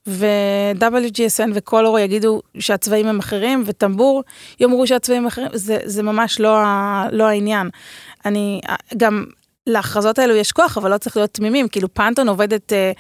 ו-WGSN 0.08 1.50
וקולור 1.54 2.00
יגידו 2.00 2.42
שהצבעים 2.60 3.08
הם 3.08 3.20
אחרים, 3.20 3.64
וטמבור 3.66 4.24
יאמרו 4.60 4.88
שהצבעים 4.88 5.28
אחרים, 5.28 5.48
זה, 5.54 5.78
זה 5.84 6.04
ממש 6.04 6.40
לא, 6.40 6.58
ה, 6.58 7.06
לא 7.12 7.24
העניין. 7.24 7.70
אני 8.26 8.62
גם, 8.98 9.26
להכרזות 9.70 10.20
האלו 10.20 10.36
יש 10.36 10.52
כוח, 10.52 10.78
אבל 10.78 10.94
לא 10.94 10.98
צריך 10.98 11.18
להיות 11.18 11.34
תמימים, 11.34 11.68
כאילו 11.68 11.94
פנטון 11.94 12.30
עובדת 12.30 12.74
אה, 12.74 12.92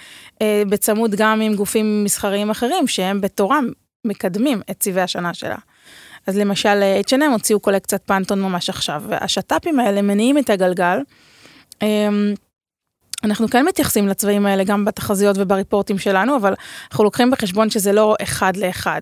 אה, 0.41 0.63
בצמוד 0.69 1.15
גם 1.15 1.41
עם 1.41 1.55
גופים 1.55 2.03
מסחריים 2.03 2.49
אחרים, 2.49 2.87
שהם 2.87 3.21
בתורם 3.21 3.67
מקדמים 4.05 4.61
את 4.71 4.79
צבעי 4.79 5.03
השנה 5.03 5.33
שלה. 5.33 5.55
אז 6.27 6.37
למשל 6.37 6.83
H&M 7.07 7.31
הוציאו 7.31 7.59
קולקציית 7.59 8.01
פנטון 8.05 8.41
ממש 8.41 8.69
עכשיו, 8.69 9.03
והשת"פים 9.07 9.79
האלה 9.79 10.01
מניעים 10.01 10.37
את 10.37 10.49
הגלגל. 10.49 10.99
אמ, 11.81 12.33
אנחנו 13.23 13.47
כן 13.47 13.65
מתייחסים 13.65 14.07
לצבעים 14.07 14.45
האלה 14.45 14.63
גם 14.63 14.85
בתחזיות 14.85 15.35
ובריפורטים 15.39 15.97
שלנו, 15.97 16.35
אבל 16.35 16.53
אנחנו 16.91 17.03
לוקחים 17.03 17.31
בחשבון 17.31 17.69
שזה 17.69 17.91
לא 17.91 18.15
אחד 18.21 18.57
לאחד. 18.57 19.01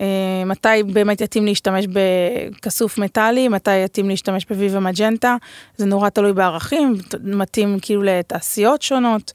אמ, 0.00 0.06
מתי 0.46 0.82
באמת 0.92 1.20
יתאים 1.20 1.44
להשתמש 1.44 1.84
בכסוף 1.86 2.98
מטאלי, 2.98 3.48
מתי 3.48 3.84
יתאים 3.84 4.08
להשתמש 4.08 4.46
בוויבה 4.46 4.80
מג'נטה, 4.80 5.36
זה 5.76 5.86
נורא 5.86 6.08
תלוי 6.08 6.32
בערכים, 6.32 6.94
מתאים 7.22 7.78
כאילו 7.82 8.02
לתעשיות 8.02 8.82
שונות. 8.82 9.32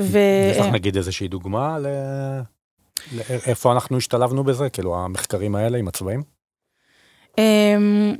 ו... 0.00 0.18
יש 0.52 0.58
לך 0.58 0.66
נגיד 0.66 0.96
איזושהי 0.96 1.28
דוגמה. 1.28 1.78
לאיפה 3.12 3.72
אנחנו 3.72 3.96
השתלבנו 3.96 4.44
בזה, 4.44 4.70
כאילו 4.70 4.98
המחקרים 5.04 5.54
האלה 5.54 5.78
עם 5.78 5.88
הצבעים? 5.88 6.39
אמ, 7.38 8.14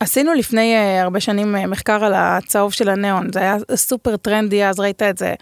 עשינו 0.00 0.34
לפני 0.34 0.74
אה, 0.74 1.02
הרבה 1.02 1.20
שנים 1.20 1.54
אה, 1.54 1.66
מחקר 1.66 2.04
על 2.04 2.12
הצהוב 2.16 2.72
של 2.72 2.88
הניאון, 2.88 3.32
זה 3.32 3.38
היה 3.38 3.56
סופר 3.74 4.16
טרנדי, 4.16 4.64
אז 4.64 4.80
ראית 4.80 5.02
את 5.02 5.18
זה 5.18 5.34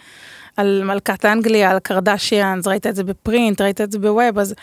על 0.57 0.83
מלכת 0.85 1.25
אנגליה, 1.25 1.71
על 1.71 1.79
קרדשיאנס, 1.79 2.67
ראית 2.67 2.87
את 2.87 2.97
זה 2.97 3.05
ב 3.05 3.13
print, 3.13 3.61
ראית 3.61 3.81
את 3.81 3.93
זה 3.93 3.99
ב 3.99 4.07
web, 4.07 4.39
אז 4.39 4.55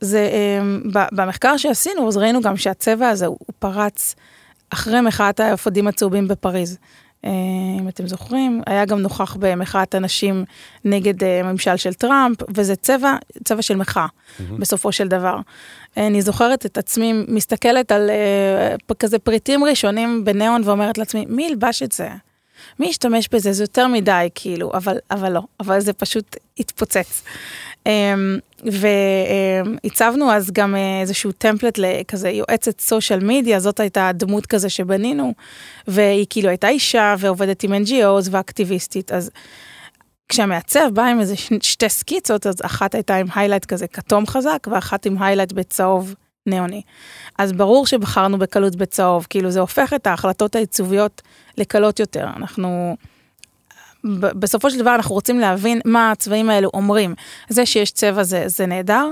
זה, 0.00 0.30
אממ, 0.30 0.98
במחקר 1.12 1.56
שעשינו, 1.56 2.08
אז 2.08 2.16
ראינו 2.16 2.40
גם 2.40 2.56
שהצבע 2.56 3.08
הזה 3.08 3.26
הוא 3.26 3.38
פרץ 3.58 4.14
אחרי 4.70 5.00
מחאת 5.00 5.40
האפודים 5.40 5.88
הצהובים 5.88 6.28
בפריז. 6.28 6.78
אה, 7.24 7.30
אם 7.80 7.88
אתם 7.88 8.06
זוכרים, 8.06 8.62
היה 8.66 8.84
גם 8.84 8.98
נוכח 8.98 9.36
במחאת 9.40 9.94
הנשים 9.94 10.44
נגד 10.84 11.24
אה, 11.24 11.42
ממשל 11.42 11.76
של 11.76 11.94
טראמפ, 11.94 12.36
וזה 12.54 12.76
צבע, 12.76 13.16
צבע 13.44 13.62
של 13.62 13.76
מחאה, 13.76 14.06
mm-hmm. 14.06 14.42
בסופו 14.58 14.92
של 14.92 15.08
דבר. 15.08 15.36
אה, 15.98 16.06
אני 16.06 16.22
זוכרת 16.22 16.66
את 16.66 16.78
עצמי 16.78 17.12
מסתכלת 17.28 17.92
על 17.92 18.10
כזה 18.98 19.18
פריטים 19.18 19.64
ראשונים 19.64 20.24
בניאון 20.24 20.62
ואומרת 20.64 20.98
לעצמי, 20.98 21.26
מי 21.28 21.46
ילבש 21.46 21.82
את 21.82 21.92
זה? 21.92 22.08
מי 22.78 22.86
ישתמש 22.86 23.28
בזה? 23.32 23.52
זה 23.52 23.62
יותר 23.62 23.86
מדי, 23.86 24.28
כאילו, 24.34 24.70
אבל, 24.74 24.98
אבל 25.10 25.32
לא, 25.32 25.42
אבל 25.60 25.80
זה 25.80 25.92
פשוט 25.92 26.36
התפוצץ. 26.58 27.22
אמ, 27.86 28.38
והצבנו 28.64 30.32
אז 30.32 30.50
גם 30.50 30.76
איזשהו 31.02 31.32
טמפלט 31.32 31.78
לכזה 31.78 32.30
יועצת 32.30 32.80
סושיאל 32.80 33.20
מדיה, 33.24 33.60
זאת 33.60 33.80
הייתה 33.80 34.08
הדמות 34.08 34.46
כזה 34.46 34.68
שבנינו, 34.68 35.34
והיא 35.88 36.26
כאילו 36.30 36.48
הייתה 36.48 36.68
אישה 36.68 37.14
ועובדת 37.18 37.62
עם 37.62 37.72
NGOs 37.72 38.28
ואקטיביסטית, 38.30 39.12
אז 39.12 39.30
כשהמעצב 40.28 40.90
בא 40.92 41.02
עם 41.02 41.20
איזה 41.20 41.34
שתי 41.62 41.88
סקיצות, 41.88 42.46
אז 42.46 42.56
אחת 42.62 42.94
הייתה 42.94 43.16
עם 43.16 43.26
highlight 43.34 43.64
כזה 43.64 43.86
כתום 43.86 44.26
חזק, 44.26 44.66
ואחת 44.70 45.06
עם 45.06 45.22
highlight 45.22 45.52
בצהוב 45.52 46.14
ניאוני. 46.46 46.82
אז 47.38 47.52
ברור 47.52 47.86
שבחרנו 47.86 48.38
בקלות 48.38 48.76
בצהוב, 48.76 49.26
כאילו 49.30 49.50
זה 49.50 49.60
הופך 49.60 49.92
את 49.94 50.06
ההחלטות 50.06 50.54
העיצוביות 50.54 51.22
לקלות 51.58 52.00
יותר. 52.00 52.26
אנחנו... 52.36 52.96
בסופו 54.14 54.70
של 54.70 54.78
דבר 54.78 54.94
אנחנו 54.94 55.14
רוצים 55.14 55.38
להבין 55.38 55.80
מה 55.84 56.10
הצבעים 56.10 56.50
האלו 56.50 56.70
אומרים. 56.74 57.14
זה 57.48 57.66
שיש 57.66 57.90
צבע 57.90 58.22
זה, 58.22 58.42
זה 58.46 58.66
נהדר, 58.66 59.08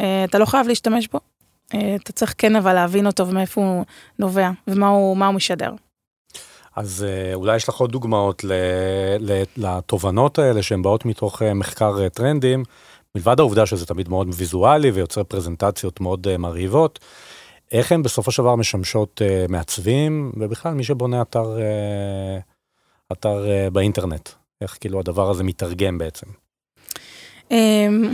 אה, 0.00 0.24
אתה 0.24 0.38
לא 0.38 0.44
חייב 0.44 0.68
להשתמש 0.68 1.08
בו, 1.08 1.20
אתה 1.68 2.12
צריך 2.12 2.34
כן 2.38 2.56
אבל 2.56 2.72
להבין 2.72 3.06
אותו 3.06 3.28
ומאיפה 3.28 3.60
הוא 3.60 3.84
נובע 4.18 4.50
ומה 4.68 4.88
הוא, 4.88 5.16
הוא 5.26 5.34
משדר. 5.34 5.72
אז 6.76 7.06
אולי 7.34 7.56
יש 7.56 7.68
לך 7.68 7.74
עוד 7.74 7.92
דוגמאות 7.92 8.44
לתובנות 9.56 10.38
האלה 10.38 10.62
שהן 10.62 10.82
באות 10.82 11.04
מתוך 11.04 11.42
מחקר 11.42 12.08
טרנדים, 12.08 12.64
מלבד 13.16 13.40
העובדה 13.40 13.66
שזה 13.66 13.86
תמיד 13.86 14.08
מאוד 14.08 14.28
ויזואלי 14.34 14.90
ויוצר 14.90 15.24
פרזנטציות 15.24 16.00
מאוד 16.00 16.36
מרהיבות, 16.36 16.98
איך 17.72 17.92
הן 17.92 18.02
בסופו 18.02 18.32
של 18.32 18.42
דבר 18.42 18.56
משמשות 18.56 19.22
מעצבים 19.48 20.32
ובכלל 20.36 20.74
מי 20.74 20.84
שבונה 20.84 21.22
אתר, 21.22 21.56
אתר 23.12 23.44
באינטרנט, 23.72 24.28
איך 24.60 24.76
כאילו 24.80 25.00
הדבר 25.00 25.30
הזה 25.30 25.44
מתרגם 25.44 25.98
בעצם. 25.98 26.26
אמ, 27.50 28.12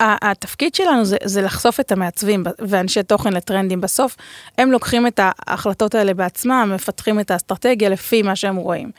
התפקיד 0.00 0.74
שלנו 0.74 1.04
זה, 1.04 1.16
זה 1.24 1.42
לחשוף 1.42 1.80
את 1.80 1.92
המעצבים 1.92 2.44
ואנשי 2.58 3.02
תוכן 3.02 3.32
לטרנדים 3.32 3.80
בסוף. 3.80 4.16
הם 4.58 4.72
לוקחים 4.72 5.06
את 5.06 5.20
ההחלטות 5.22 5.94
האלה 5.94 6.14
בעצמם, 6.14 6.72
מפתחים 6.74 7.20
את 7.20 7.30
האסטרטגיה 7.30 7.88
לפי 7.88 8.22
מה 8.22 8.36
שהם 8.36 8.56
רואים. 8.56 8.90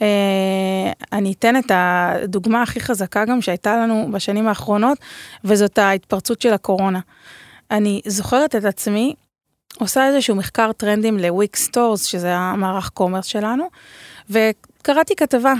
אני 1.12 1.32
אתן 1.32 1.56
את 1.56 1.70
הדוגמה 1.74 2.62
הכי 2.62 2.80
חזקה 2.80 3.24
גם 3.24 3.42
שהייתה 3.42 3.76
לנו 3.76 4.08
בשנים 4.12 4.48
האחרונות, 4.48 4.98
וזאת 5.44 5.78
ההתפרצות 5.78 6.40
של 6.40 6.52
הקורונה. 6.52 7.00
אני 7.70 8.00
זוכרת 8.06 8.56
את 8.56 8.64
עצמי 8.64 9.14
עושה 9.78 10.06
איזשהו 10.06 10.36
מחקר 10.36 10.72
טרנדים 10.72 11.18
ל 11.18 11.56
Wix 11.56 11.70
Stores, 11.70 12.04
שזה 12.04 12.36
המערך 12.36 12.88
commerce 12.88 13.26
שלנו, 13.26 13.64
וקראתי 14.30 15.16
כתבה 15.16 15.54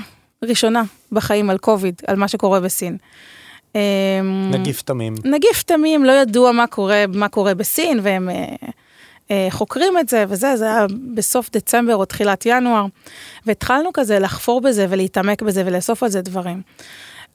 ראשונה 0.45 0.83
בחיים 1.13 1.51
על 1.51 1.59
קוביד, 1.59 2.03
על 2.07 2.17
מה 2.17 2.29
שקורה 2.29 2.61
בסין. 2.61 2.97
אמ, 3.75 3.81
נגיף 4.51 4.83
תמים. 4.83 5.15
נגיף 5.25 5.63
תמים, 5.63 6.05
לא 6.05 6.13
ידוע 6.13 6.53
מה 6.53 6.67
קורה, 6.67 7.05
מה 7.15 7.29
קורה 7.29 7.55
בסין, 7.55 8.01
והם 8.03 8.31
אה, 8.31 8.35
אה, 8.35 8.69
חוקרים 9.51 9.99
את 9.99 10.09
זה 10.09 10.25
וזה, 10.29 10.57
זה 10.57 10.65
היה 10.65 10.87
בסוף 11.15 11.51
דצמבר 11.53 11.97
או 11.97 12.05
תחילת 12.05 12.47
ינואר, 12.47 12.87
והתחלנו 13.47 13.91
כזה 13.95 14.19
לחפור 14.19 14.61
בזה 14.61 14.87
ולהתעמק 14.89 15.43
בזה 15.43 15.63
ולאסוף 15.67 16.03
על 16.03 16.09
זה 16.09 16.21
דברים. 16.21 16.63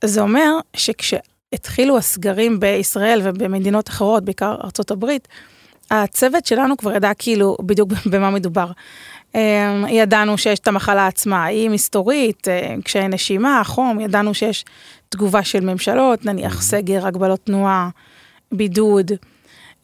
זה 0.03 0.21
אומר 0.21 0.57
שכשהתחילו 0.75 1.97
הסגרים 1.97 2.59
בישראל 2.59 3.21
ובמדינות 3.23 3.89
אחרות, 3.89 4.25
בעיקר 4.25 4.55
הברית, 4.89 5.27
הצוות 5.91 6.45
שלנו 6.45 6.77
כבר 6.77 6.95
ידע 6.95 7.11
כאילו 7.17 7.57
בדיוק 7.61 7.89
במה 8.11 8.29
מדובר. 8.29 8.71
אמ, 9.35 9.85
ידענו 9.89 10.37
שיש 10.37 10.59
את 10.59 10.67
המחלה 10.67 11.07
עצמה, 11.07 11.45
היא 11.45 11.69
מסתורית, 11.69 12.47
אה, 12.47 12.75
קשיי 12.83 13.07
נשימה, 13.07 13.61
חום, 13.65 13.99
ידענו 13.99 14.33
שיש 14.33 14.65
תגובה 15.09 15.43
של 15.43 15.59
ממשלות, 15.59 16.25
נניח 16.25 16.61
סגר, 16.61 17.07
הגבלות 17.07 17.39
תנועה, 17.45 17.89
בידוד. 18.51 19.11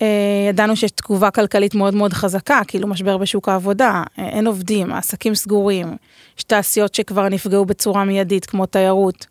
אה, 0.01 0.07
ידענו 0.49 0.75
שיש 0.75 0.91
תגובה 0.91 1.31
כלכלית 1.31 1.75
מאוד 1.75 1.93
מאוד 1.93 2.13
חזקה, 2.13 2.61
כאילו 2.67 2.87
משבר 2.87 3.17
בשוק 3.17 3.49
העבודה, 3.49 4.03
אה, 4.19 4.29
אין 4.29 4.47
עובדים, 4.47 4.93
העסקים 4.93 5.35
סגורים, 5.35 5.97
יש 6.37 6.43
תעשיות 6.43 6.95
שכבר 6.95 7.29
נפגעו 7.29 7.65
בצורה 7.65 8.03
מיידית, 8.03 8.45
כמו 8.45 8.65
תיירות. 8.65 9.25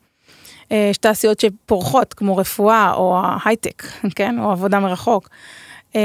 יש 0.71 0.99
תעשיות 0.99 1.41
שפורחות, 1.41 2.15
כמו 2.15 2.37
רפואה 2.37 2.93
או 2.95 3.21
הייטק, 3.45 3.83
כן? 4.17 4.39
או 4.39 4.51
עבודה 4.51 4.81
מרחוק. 4.81 5.29
אה, 5.97 6.01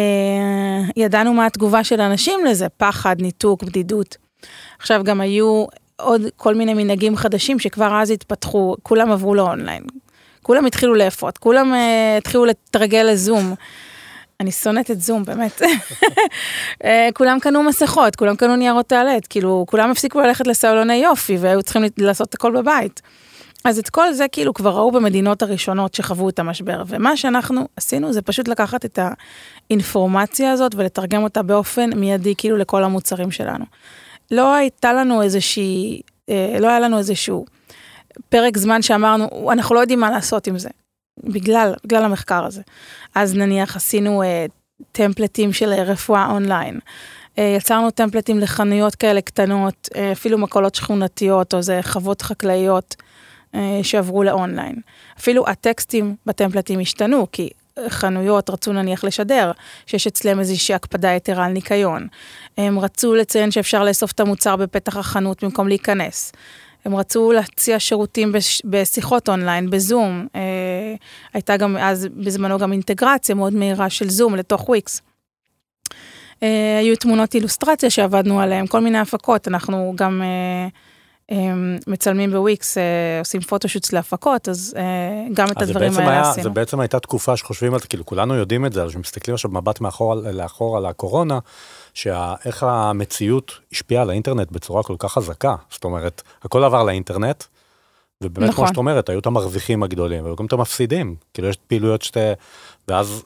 ידענו 0.96 1.34
מה 1.34 1.46
התגובה 1.46 1.84
של 1.84 2.02
אנשים 2.02 2.46
לזה, 2.46 2.70
פחד, 2.70 3.16
ניתוק, 3.22 3.64
בדידות. 3.64 4.18
עכשיו 4.80 5.04
גם 5.04 5.22
היו 5.22 5.66
עוד 5.96 6.22
כל 6.36 6.56
מיני 6.56 6.74
מנהגים 6.74 7.16
חדשים 7.16 7.60
שכבר 7.60 8.02
אז 8.02 8.12
התפתחו, 8.12 8.76
כולם 8.84 9.12
עברו 9.12 9.36
לאונליין. 9.36 9.84
כולם 10.44 10.66
התחילו 10.66 10.94
לאפות, 10.94 11.38
כולם 11.38 11.74
התחילו 12.18 12.46
לתרגל 12.46 13.08
לזום. 13.12 13.56
אני 14.44 14.52
שונאת 14.52 14.92
את 14.92 15.02
זום, 15.02 15.24
באמת. 15.24 15.62
uh, 15.62 16.86
כולם 17.18 17.40
קנו 17.40 17.64
מסכות, 17.64 18.16
כולם 18.16 18.36
קנו 18.36 18.56
ניירות 18.56 18.88
טואלט, 18.88 19.28
כאילו, 19.30 19.66
כולם 19.70 19.92
הפסיקו 19.92 20.22
ללכת 20.22 20.48
לסלוני 20.48 20.96
יופי 20.96 21.38
והיו 21.40 21.64
צריכים 21.64 21.84
לעשות 21.98 22.34
הכל 22.34 22.52
בבית. 22.62 23.02
אז 23.66 23.80
את 23.80 23.90
כל 23.90 24.14
זה 24.14 24.26
כאילו 24.32 24.54
כבר 24.54 24.70
ראו 24.70 24.92
במדינות 24.92 25.42
הראשונות 25.42 25.94
שחוו 25.94 26.30
את 26.30 26.40
המשבר, 26.40 26.84
ומה 26.88 27.18
שאנחנו 27.18 27.68
עשינו 27.78 28.14
זה 28.14 28.22
פשוט 28.22 28.48
לקחת 28.48 28.86
את 28.86 29.00
האינפורמציה 29.70 30.52
הזאת 30.52 30.76
ולתרגם 30.76 31.24
אותה 31.24 31.44
באופן 31.44 31.90
מיידי 31.96 32.34
כאילו 32.38 32.58
לכל 32.58 32.84
המוצרים 32.84 33.32
שלנו. 33.32 33.66
לא 34.32 34.54
הייתה 34.54 34.94
לנו 34.94 35.22
איזושהי, 35.22 36.02
אה, 36.30 36.58
לא 36.60 36.68
היה 36.68 36.80
לנו 36.80 36.98
איזשהו 36.98 37.46
פרק 38.30 38.58
זמן 38.58 38.82
שאמרנו, 38.82 39.52
אנחנו 39.52 39.76
לא 39.76 39.80
יודעים 39.80 40.00
מה 40.00 40.12
לעשות 40.12 40.48
עם 40.48 40.58
זה, 40.58 40.70
בגלל, 41.18 41.74
בגלל 41.86 42.04
המחקר 42.06 42.46
הזה. 42.46 42.62
אז 43.16 43.36
נניח 43.36 43.76
עשינו 43.76 44.24
אה, 44.24 44.46
טמפלטים 44.92 45.54
של 45.54 45.70
רפואה 45.70 46.32
אונליין. 46.32 46.80
אה, 47.38 47.56
יצרנו 47.58 47.92
טמפלטים 47.92 48.40
לחנויות 48.40 48.96
כאלה 48.96 49.22
קטנות, 49.22 49.90
אה, 49.96 50.12
אפילו 50.12 50.38
מקולות 50.38 50.76
שכונתיות 50.76 51.54
או 51.54 51.58
איזה 51.58 51.80
חוות 51.84 52.22
חקלאיות. 52.22 52.96
אה, 53.56 53.80
שעברו 53.84 54.24
לאונליין. 54.24 54.76
אפילו 55.20 55.48
הטקסטים 55.48 56.16
בטמפלטים 56.26 56.80
השתנו, 56.80 57.28
כי 57.32 57.50
חנויות 57.88 58.50
רצו 58.50 58.74
נניח 58.74 59.04
לשדר, 59.04 59.52
שיש 59.86 60.08
אצלם 60.08 60.40
איזושהי 60.40 60.76
הקפדה 60.76 61.12
יתרה 61.12 61.46
על 61.46 61.52
ניקיון. 61.52 62.08
הם 62.58 62.80
רצו 62.80 63.16
לציין 63.16 63.52
שאפשר 63.52 63.84
לאסוף 63.84 64.12
את 64.12 64.20
המוצר 64.20 64.56
בפתח 64.56 64.98
החנות 64.98 65.44
במקום 65.44 65.68
להיכנס. 65.68 66.32
הם 66.86 66.96
רצו 66.96 67.32
להציע 67.32 67.80
שירותים 67.80 68.32
בש... 68.32 68.62
בשיחות 68.66 69.30
אונליין, 69.30 69.70
בזום. 69.70 70.28
אה, 70.36 70.96
הייתה 71.34 71.58
גם 71.58 71.78
אז 71.78 72.08
בזמנו 72.16 72.58
גם 72.58 72.72
אינטגרציה 72.72 73.36
מאוד 73.36 73.54
מהירה 73.54 73.90
של 73.90 74.10
זום 74.10 74.36
לתוך 74.36 74.70
וויקס. 74.70 75.02
אה, 76.44 76.78
היו 76.80 76.96
תמונות 76.96 77.36
אילוסטרציה 77.36 77.90
שעבדנו 77.90 78.42
עליהן, 78.42 78.68
כל 78.68 78.80
מיני 78.80 78.98
הפקות, 78.98 79.48
אנחנו 79.48 79.94
גם 79.96 80.22
אה, 80.22 80.68
מצלמים 81.88 82.32
בוויקס, 82.32 82.78
אה, 82.78 83.20
עושים 83.20 83.42
פוטושוטס 83.42 83.94
להפקות, 83.94 84.50
אז 84.50 84.76
אה, 84.78 84.84
גם 85.34 85.52
את 85.52 85.62
הדברים 85.62 85.94
האלה 85.94 86.12
היה, 86.12 86.30
עשינו. 86.30 86.44
זה 86.44 86.50
בעצם 86.50 86.80
הייתה 86.80 87.00
תקופה 87.00 87.38
שחושבים 87.38 87.74
על 87.74 87.80
זה, 87.80 87.88
כאילו 87.88 88.06
כולנו 88.06 88.36
יודעים 88.36 88.66
את 88.66 88.74
זה, 88.74 88.84
אז 88.84 88.90
כשמסתכלים 88.90 89.34
עכשיו 89.34 89.52
מבט 89.52 89.82
מאחור 89.82 90.16
לאחור 90.16 90.78
על 90.78 90.86
הקורונה, 90.86 91.40
שאיך 91.94 92.64
המציאות 92.64 93.52
השפיעה 93.72 94.02
על 94.02 94.10
האינטרנט 94.10 94.52
בצורה 94.52 94.84
כל 94.84 94.96
כך 95.00 95.14
חזקה, 95.14 95.56
זאת 95.72 95.84
אומרת, 95.84 96.22
הכל 96.44 96.64
עבר 96.64 96.84
לאינטרנט, 96.84 97.44
ובאמת 98.24 98.50
נכון. 98.50 98.66
כמו 98.66 98.68
שאת 98.68 98.78
אומרת, 98.78 99.10
היו 99.10 99.20
את 99.20 99.26
המרוויחים 99.26 99.84
הגדולים, 99.84 100.24
והיו 100.24 100.36
גם 100.36 100.46
את 100.46 100.54
המפסידים, 100.54 101.16
כאילו 101.34 101.48
יש 101.48 101.58
פעילויות 101.68 102.02
שאתה, 102.02 102.34
ואז 102.88 103.24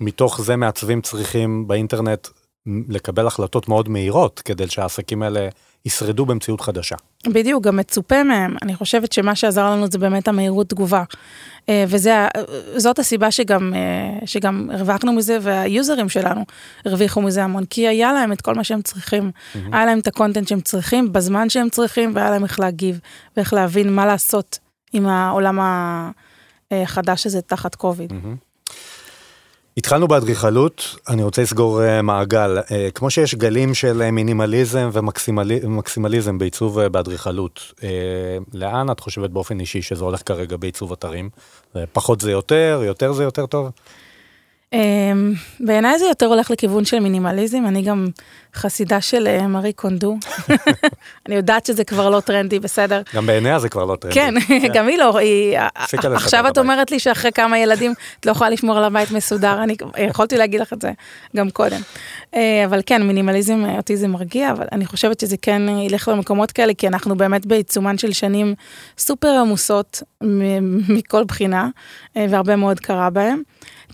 מתוך 0.00 0.40
זה 0.40 0.56
מעצבים 0.56 1.00
צריכים 1.00 1.68
באינטרנט 1.68 2.28
לקבל 2.88 3.26
החלטות 3.26 3.68
מאוד 3.68 3.88
מהירות, 3.88 4.40
כדי 4.44 4.68
שהעסקים 4.68 5.22
האלה 5.22 5.48
ישרדו 5.86 6.26
במציאות 6.26 6.60
חדשה. 6.60 6.96
בדיוק, 7.26 7.64
גם 7.64 7.76
מצופה 7.76 8.22
מהם. 8.22 8.56
אני 8.62 8.74
חושבת 8.74 9.12
שמה 9.12 9.34
שעזר 9.34 9.70
לנו 9.70 9.86
זה 9.90 9.98
באמת 9.98 10.28
המהירות 10.28 10.68
תגובה. 10.68 11.04
אה, 11.68 11.84
וזאת 11.88 12.98
הסיבה 12.98 13.30
שגם, 13.30 13.74
אה, 13.74 14.26
שגם 14.26 14.70
הרווחנו 14.72 15.12
מזה, 15.12 15.38
והיוזרים 15.42 16.08
שלנו 16.08 16.44
הרוויחו 16.84 17.22
מזה 17.22 17.44
המון, 17.44 17.64
כי 17.64 17.88
היה 17.88 18.12
להם 18.12 18.32
את 18.32 18.40
כל 18.40 18.54
מה 18.54 18.64
שהם 18.64 18.82
צריכים. 18.82 19.30
Mm-hmm. 19.30 19.58
היה 19.72 19.86
להם 19.86 19.98
את 19.98 20.06
הקונטנט 20.06 20.48
שהם 20.48 20.60
צריכים, 20.60 21.12
בזמן 21.12 21.48
שהם 21.48 21.68
צריכים, 21.68 22.12
והיה 22.14 22.30
להם 22.30 22.44
איך 22.44 22.60
להגיב, 22.60 23.00
ואיך 23.36 23.52
להבין 23.52 23.92
מה 23.92 24.06
לעשות 24.06 24.58
עם 24.92 25.06
העולם 25.06 25.58
החדש 26.70 27.26
הזה 27.26 27.42
תחת 27.42 27.74
קוביד. 27.74 28.10
Mm-hmm. 28.12 28.49
התחלנו 29.80 30.08
באדריכלות, 30.08 30.96
אני 31.08 31.22
רוצה 31.22 31.42
לסגור 31.42 31.80
uh, 31.80 32.02
מעגל. 32.02 32.58
Uh, 32.58 32.70
כמו 32.94 33.10
שיש 33.10 33.34
גלים 33.34 33.74
של 33.74 34.02
uh, 34.08 34.10
מינימליזם 34.10 34.90
ומקסימליזם 34.92 36.38
בעיצוב 36.38 36.80
באדריכלות, 36.80 37.72
לאן 38.54 38.90
את 38.90 39.00
חושבת 39.00 39.30
באופן 39.30 39.60
אישי 39.60 39.82
שזה 39.82 40.04
הולך 40.04 40.22
כרגע 40.26 40.56
בעיצוב 40.56 40.92
אתרים? 40.92 41.30
פחות 41.92 42.20
זה 42.20 42.30
יותר, 42.30 42.82
יותר 42.86 43.12
זה 43.12 43.24
יותר 43.24 43.46
טוב? 43.46 43.70
אמ, 44.72 45.32
בעיניי 45.60 45.98
זה 45.98 46.04
יותר 46.04 46.26
הולך 46.26 46.50
לכיוון 46.50 46.84
של 46.84 47.00
מינימליזם, 47.00 47.66
אני 47.66 47.82
גם 47.82 48.08
חסידה 48.54 49.00
של 49.00 49.26
אה, 49.26 49.46
מארי 49.46 49.72
קונדו. 49.72 50.16
אני 51.26 51.34
יודעת 51.34 51.66
שזה 51.66 51.84
כבר 51.84 52.10
לא 52.10 52.20
טרנדי, 52.20 52.60
בסדר? 52.60 53.02
גם 53.14 53.26
בעיניה 53.26 53.58
זה 53.58 53.68
כבר 53.68 53.84
לא 53.84 53.96
טרנדי. 53.96 54.14
כן, 54.14 54.34
כן. 54.40 54.72
גם 54.74 54.88
היא 54.88 54.98
לא, 54.98 55.18
עכשיו 56.14 56.48
את 56.48 56.58
אומרת 56.58 56.90
לי 56.90 56.98
שאחרי 56.98 57.32
כמה 57.32 57.58
ילדים 57.58 57.94
את 58.20 58.26
לא 58.26 58.30
יכולה 58.30 58.50
לשמור 58.50 58.78
על 58.78 58.84
הבית 58.84 59.10
מסודר, 59.10 59.62
אני 59.62 59.76
יכולתי 59.98 60.36
להגיד 60.36 60.60
לך 60.60 60.72
את 60.72 60.82
זה 60.82 60.92
גם 61.36 61.50
קודם. 61.50 61.80
אה, 62.34 62.64
אבל 62.64 62.80
כן, 62.86 63.02
מינימליזם 63.02 63.64
אה, 63.64 63.76
אותי 63.76 63.96
זה 63.96 64.08
מרגיע, 64.08 64.50
אבל 64.50 64.66
אני 64.72 64.86
חושבת 64.86 65.20
שזה 65.20 65.36
כן 65.42 65.68
ילך 65.68 66.08
למקומות 66.08 66.52
כאלה, 66.52 66.74
כי 66.74 66.88
אנחנו 66.88 67.16
באמת 67.16 67.46
בעיצומן 67.46 67.98
של 67.98 68.12
שנים 68.12 68.54
סופר 68.98 69.28
עמוסות 69.28 70.02
מכל 70.88 71.24
בחינה, 71.24 71.68
והרבה 72.16 72.56
מאוד 72.56 72.80
קרה 72.80 73.10
בהם. 73.10 73.42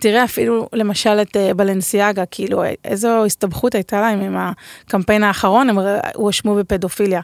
תראה 0.01 0.25
אפילו 0.25 0.69
למשל 0.73 1.19
את 1.23 1.37
uh, 1.37 1.55
בלנסיאגה, 1.55 2.27
כאילו 2.27 2.63
איזו 2.85 3.25
הסתבכות 3.25 3.75
הייתה 3.75 4.01
להם 4.01 4.21
עם 4.21 4.37
הקמפיין 4.37 5.23
האחרון, 5.23 5.71
הם 5.71 5.79
הואשמו 6.15 6.55
בפדופיליה. 6.55 7.21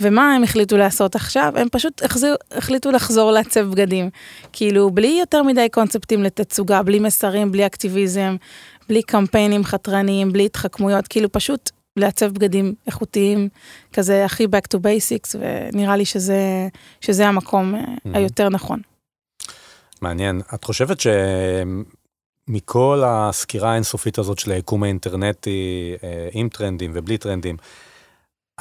ומה 0.00 0.34
הם 0.34 0.42
החליטו 0.42 0.76
לעשות 0.76 1.14
עכשיו? 1.14 1.52
הם 1.56 1.68
פשוט 1.72 2.02
החזיר, 2.02 2.36
החליטו 2.52 2.90
לחזור 2.90 3.32
לעצב 3.32 3.60
בגדים. 3.60 4.10
כאילו, 4.52 4.90
בלי 4.90 5.16
יותר 5.20 5.42
מדי 5.42 5.68
קונספטים 5.72 6.22
לתצוגה, 6.22 6.82
בלי 6.82 6.98
מסרים, 6.98 7.52
בלי 7.52 7.66
אקטיביזם, 7.66 8.36
בלי 8.88 9.02
קמפיינים 9.02 9.64
חתרניים, 9.64 10.32
בלי 10.32 10.46
התחכמויות, 10.46 11.08
כאילו 11.08 11.32
פשוט 11.32 11.70
לעצב 11.96 12.32
בגדים 12.32 12.74
איכותיים, 12.86 13.48
כזה 13.92 14.24
הכי 14.24 14.44
back 14.44 14.76
to 14.76 14.78
basics, 14.78 15.36
ונראה 15.40 15.96
לי 15.96 16.04
שזה, 16.04 16.68
שזה 17.00 17.28
המקום 17.28 17.74
mm-hmm. 17.74 18.08
היותר 18.14 18.48
נכון. 18.48 18.80
מעניין. 20.02 20.40
את 20.54 20.64
חושבת 20.64 21.00
שמכל 22.48 23.02
הסקירה 23.06 23.72
האינסופית 23.72 24.18
הזאת 24.18 24.38
של 24.38 24.50
היקום 24.50 24.82
האינטרנטי, 24.82 25.94
אה, 26.02 26.28
עם 26.32 26.48
טרנדים 26.48 26.90
ובלי 26.94 27.18
טרנדים, 27.18 27.56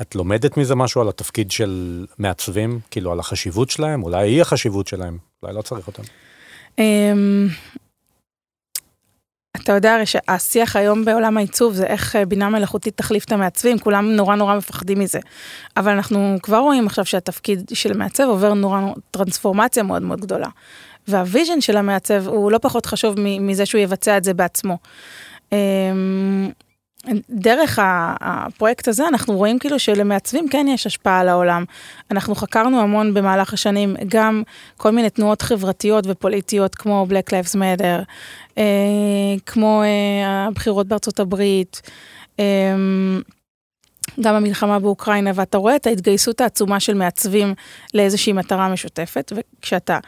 את 0.02 0.16
לומדת 0.16 0.58
מזה 0.58 0.76
משהו 0.76 1.02
על 1.02 1.10
התפקיד 1.10 1.52
של 1.52 2.06
מעצבים, 2.18 2.80
כאילו 2.92 3.12
על 3.12 3.20
החשיבות 3.20 3.70
שלהם, 3.70 4.04
אולי 4.04 4.28
אי 4.28 4.42
החשיבות 4.42 4.88
שלהם, 4.88 5.18
אולי 5.44 5.56
לא 5.56 5.62
צריך 5.62 5.88
אותם. 5.88 6.04
אמ, 6.80 7.48
אתה 9.56 9.72
יודע 9.72 9.96
הרי 9.96 10.06
שהשיח 10.06 10.76
היום 10.76 11.06
בעולם 11.06 11.38
העיצוב 11.38 11.74
זה 11.74 11.86
איך 11.86 12.16
אה, 12.16 12.26
בינה 12.26 12.50
מלאכותית 12.50 12.98
תחליף 12.98 13.26
את 13.26 13.32
המעצבים, 13.32 13.80
כולם 13.80 14.12
נורא 14.12 14.36
נורא 14.36 14.58
מפחדים 14.58 15.00
מזה. 15.00 15.20
אבל 15.78 15.92
אנחנו 15.92 16.38
כבר 16.44 16.58
רואים 16.58 16.88
עכשיו 16.88 17.06
שהתפקיד 17.06 17.72
של 17.74 17.98
מעצב 17.98 18.24
עובר 18.24 18.54
נורא 18.54 18.82
טרנספורמציה 19.12 19.84
מאוד 19.84 20.02
מאוד 20.02 20.22
גדולה. 20.22 20.50
והוויז'ן 21.08 21.62
של 21.62 21.78
המעצב 21.78 22.28
הוא 22.28 22.52
לא 22.52 22.58
פחות 22.58 22.86
חשוב 22.86 23.16
מזה 23.20 23.66
שהוא 23.66 23.82
יבצע 23.82 24.18
את 24.18 24.24
זה 24.24 24.34
בעצמו. 24.34 24.78
אמ, 25.52 26.50
דרך 27.30 27.80
הפרויקט 28.22 28.88
הזה 28.88 29.08
אנחנו 29.08 29.38
רואים 29.38 29.60
כאילו 29.60 29.80
שלמעצבים 29.80 30.50
כן 30.50 30.66
יש 30.70 30.88
השפעה 30.88 31.20
על 31.20 31.30
העולם. 31.30 31.64
אנחנו 32.12 32.36
חקרנו 32.36 32.82
המון 32.82 33.14
במהלך 33.14 33.54
השנים 33.54 33.96
גם 34.08 34.44
כל 34.78 34.92
מיני 34.92 35.10
תנועות 35.10 35.42
חברתיות 35.42 36.04
ופוליטיות 36.08 36.76
כמו 36.76 37.08
Black 37.10 37.30
Lives 37.32 37.56
Matter, 37.56 38.04
אה, 38.58 38.64
כמו 39.46 39.84
אה, 39.84 40.46
הבחירות 40.48 40.88
בארצות 40.88 41.20
הברית, 41.20 41.82
אה, 42.40 42.76
גם 44.22 44.36
המלחמה 44.36 44.80
באוקראינה, 44.80 45.32
ואתה 45.36 45.58
רואה 45.58 45.76
את 45.76 45.88
ההתגייסות 45.88 46.42
העצומה 46.42 46.80
של 46.80 46.94
מעצבים 46.94 47.54
לאיזושהי 47.94 48.34
מטרה 48.34 48.70
משותפת, 48.70 49.34
וכשאתה 49.36 50.00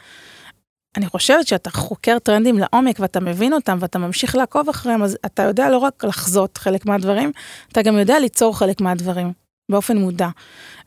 אני 0.96 1.06
חושבת 1.06 1.46
שאתה 1.46 1.70
חוקר 1.70 2.18
טרנדים 2.18 2.58
לעומק 2.58 3.00
ואתה 3.00 3.20
מבין 3.20 3.52
אותם 3.52 3.78
ואתה 3.80 3.98
ממשיך 3.98 4.36
לעקוב 4.36 4.68
אחריהם, 4.68 5.02
אז 5.02 5.18
אתה 5.26 5.42
יודע 5.42 5.70
לא 5.70 5.78
רק 5.78 6.04
לחזות 6.04 6.58
חלק 6.58 6.86
מהדברים, 6.86 7.32
אתה 7.72 7.82
גם 7.82 7.98
יודע 7.98 8.18
ליצור 8.18 8.58
חלק 8.58 8.80
מהדברים 8.80 9.32
באופן 9.68 9.96
מודע. 9.96 10.28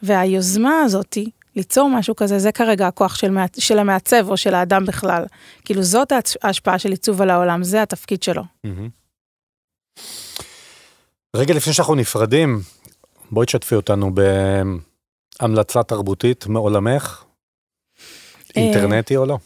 והיוזמה 0.02 0.82
הזאתי, 0.82 1.30
ליצור 1.56 1.90
משהו 1.90 2.16
כזה, 2.16 2.40
זה 2.40 2.52
כרגע 2.52 2.88
הכוח 2.88 3.16
של. 3.16 3.38
של 3.58 3.80
המעצב 3.80 4.30
או 4.30 4.38
של 4.38 4.54
האדם 4.54 4.86
בכלל. 4.86 5.26
כאילו 5.66 5.84
זאת 5.84 6.12
ההשפעה 6.44 6.80
של 6.80 6.90
עיצוב 6.90 7.22
על 7.22 7.30
העולם, 7.30 7.64
זה 7.64 7.82
התפקיד 7.82 8.24
שלו. 8.24 8.44
רגע 11.36 11.54
לפני 11.54 11.74
שאנחנו 11.74 11.96
נפרדים, 11.96 12.60
בואי 13.32 13.46
תשתפי 13.46 13.76
אותנו 13.76 14.12
בהמלצה 15.40 15.84
תרבותית 15.84 16.48
מעולמך, 16.48 17.24
אה, 18.58 18.62
אינטרנטי 18.62 19.18
או 19.18 19.26
לא? 19.26 19.38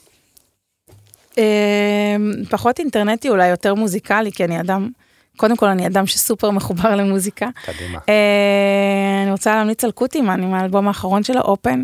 אמ, 1.38 2.33
פחות 2.49 2.79
אינטרנטי, 2.79 3.29
אולי 3.29 3.47
יותר 3.47 3.75
מוזיקלי, 3.75 4.31
כי 4.31 4.43
אני 4.43 4.59
אדם, 4.59 4.89
קודם 5.38 5.57
כל 5.57 5.65
אני 5.65 5.88
אדם 5.88 6.07
שסופר 6.07 6.51
מחובר 6.51 6.95
למוזיקה. 6.95 7.49
קדימה. 7.65 7.99
אה, 8.09 9.23
אני 9.23 9.31
רוצה 9.31 9.55
להמליץ 9.55 9.83
על 9.83 9.91
קוטימן 9.91 10.43
עם 10.43 10.53
האלבום 10.53 10.88
האחרון 10.88 11.23
של 11.23 11.38
האופן. 11.38 11.83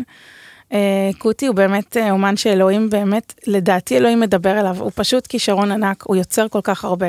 אה, 0.72 1.10
קוטי 1.18 1.46
הוא 1.46 1.54
באמת 1.54 1.96
אה, 1.96 2.10
אומן 2.10 2.36
שאלוהים 2.36 2.90
באמת, 2.90 3.34
לדעתי 3.46 3.96
אלוהים 3.96 4.20
מדבר 4.20 4.60
אליו, 4.60 4.76
הוא 4.80 4.90
פשוט 4.94 5.26
כישרון 5.26 5.72
ענק, 5.72 6.02
הוא 6.02 6.16
יוצר 6.16 6.48
כל 6.48 6.60
כך 6.62 6.84
הרבה. 6.84 7.08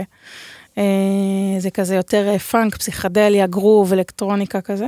זה 1.60 1.70
כזה 1.74 1.96
יותר 1.96 2.38
פאנק, 2.38 2.78
פסיכדליה, 2.78 3.48
גרוב, 3.48 3.94
אלקטרוניקה 3.94 4.62
כזה. 4.62 4.86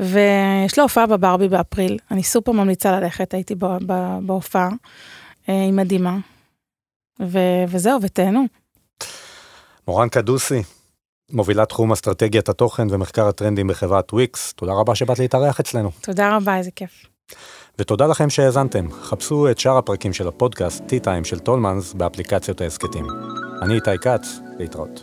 ויש 0.00 0.78
לו 0.78 0.82
הופעה 0.82 1.06
בברבי 1.06 1.48
באפריל, 1.48 1.98
אני 2.10 2.22
סופר 2.22 2.52
ממליצה 2.52 3.00
ללכת, 3.00 3.34
הייתי 3.34 3.54
בהופעה, 4.20 4.68
היא 5.46 5.72
מדהימה. 5.72 6.16
ו- 7.20 7.64
וזהו, 7.68 7.98
ותהנו. 8.02 8.44
מורן 9.88 10.08
קדוסי, 10.08 10.62
מובילת 11.32 11.68
תחום 11.68 11.92
אסטרטגיית 11.92 12.48
התוכן 12.48 12.86
ומחקר 12.90 13.28
הטרנדים 13.28 13.68
בחברת 13.68 14.12
וויקס, 14.12 14.52
תודה 14.52 14.72
רבה 14.72 14.94
שבאת 14.94 15.18
להתארח 15.18 15.60
אצלנו. 15.60 15.90
תודה 16.00 16.36
רבה, 16.36 16.56
איזה 16.56 16.70
כיף. 16.70 17.06
ותודה 17.78 18.06
לכם 18.06 18.30
שהאזנתם. 18.30 18.92
חפשו 18.92 19.50
את 19.50 19.58
שאר 19.58 19.76
הפרקים 19.76 20.12
של 20.12 20.28
הפודקאסט 20.28 20.82
T-Time 20.82 21.24
של 21.24 21.38
טולמנס 21.38 21.92
באפליקציות 21.92 22.60
ההסכתים. 22.60 23.06
אני 23.62 23.74
איתי 23.74 23.98
כץ, 24.00 24.38
להתראות. 24.58 25.02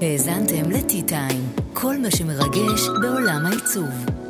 האזנתם 0.00 0.70
ל-T-Time, 0.70 1.60
כל 1.72 1.98
מה 1.98 2.10
שמרגש 2.10 2.88
בעולם 3.02 3.46
העיצוב. 3.46 4.25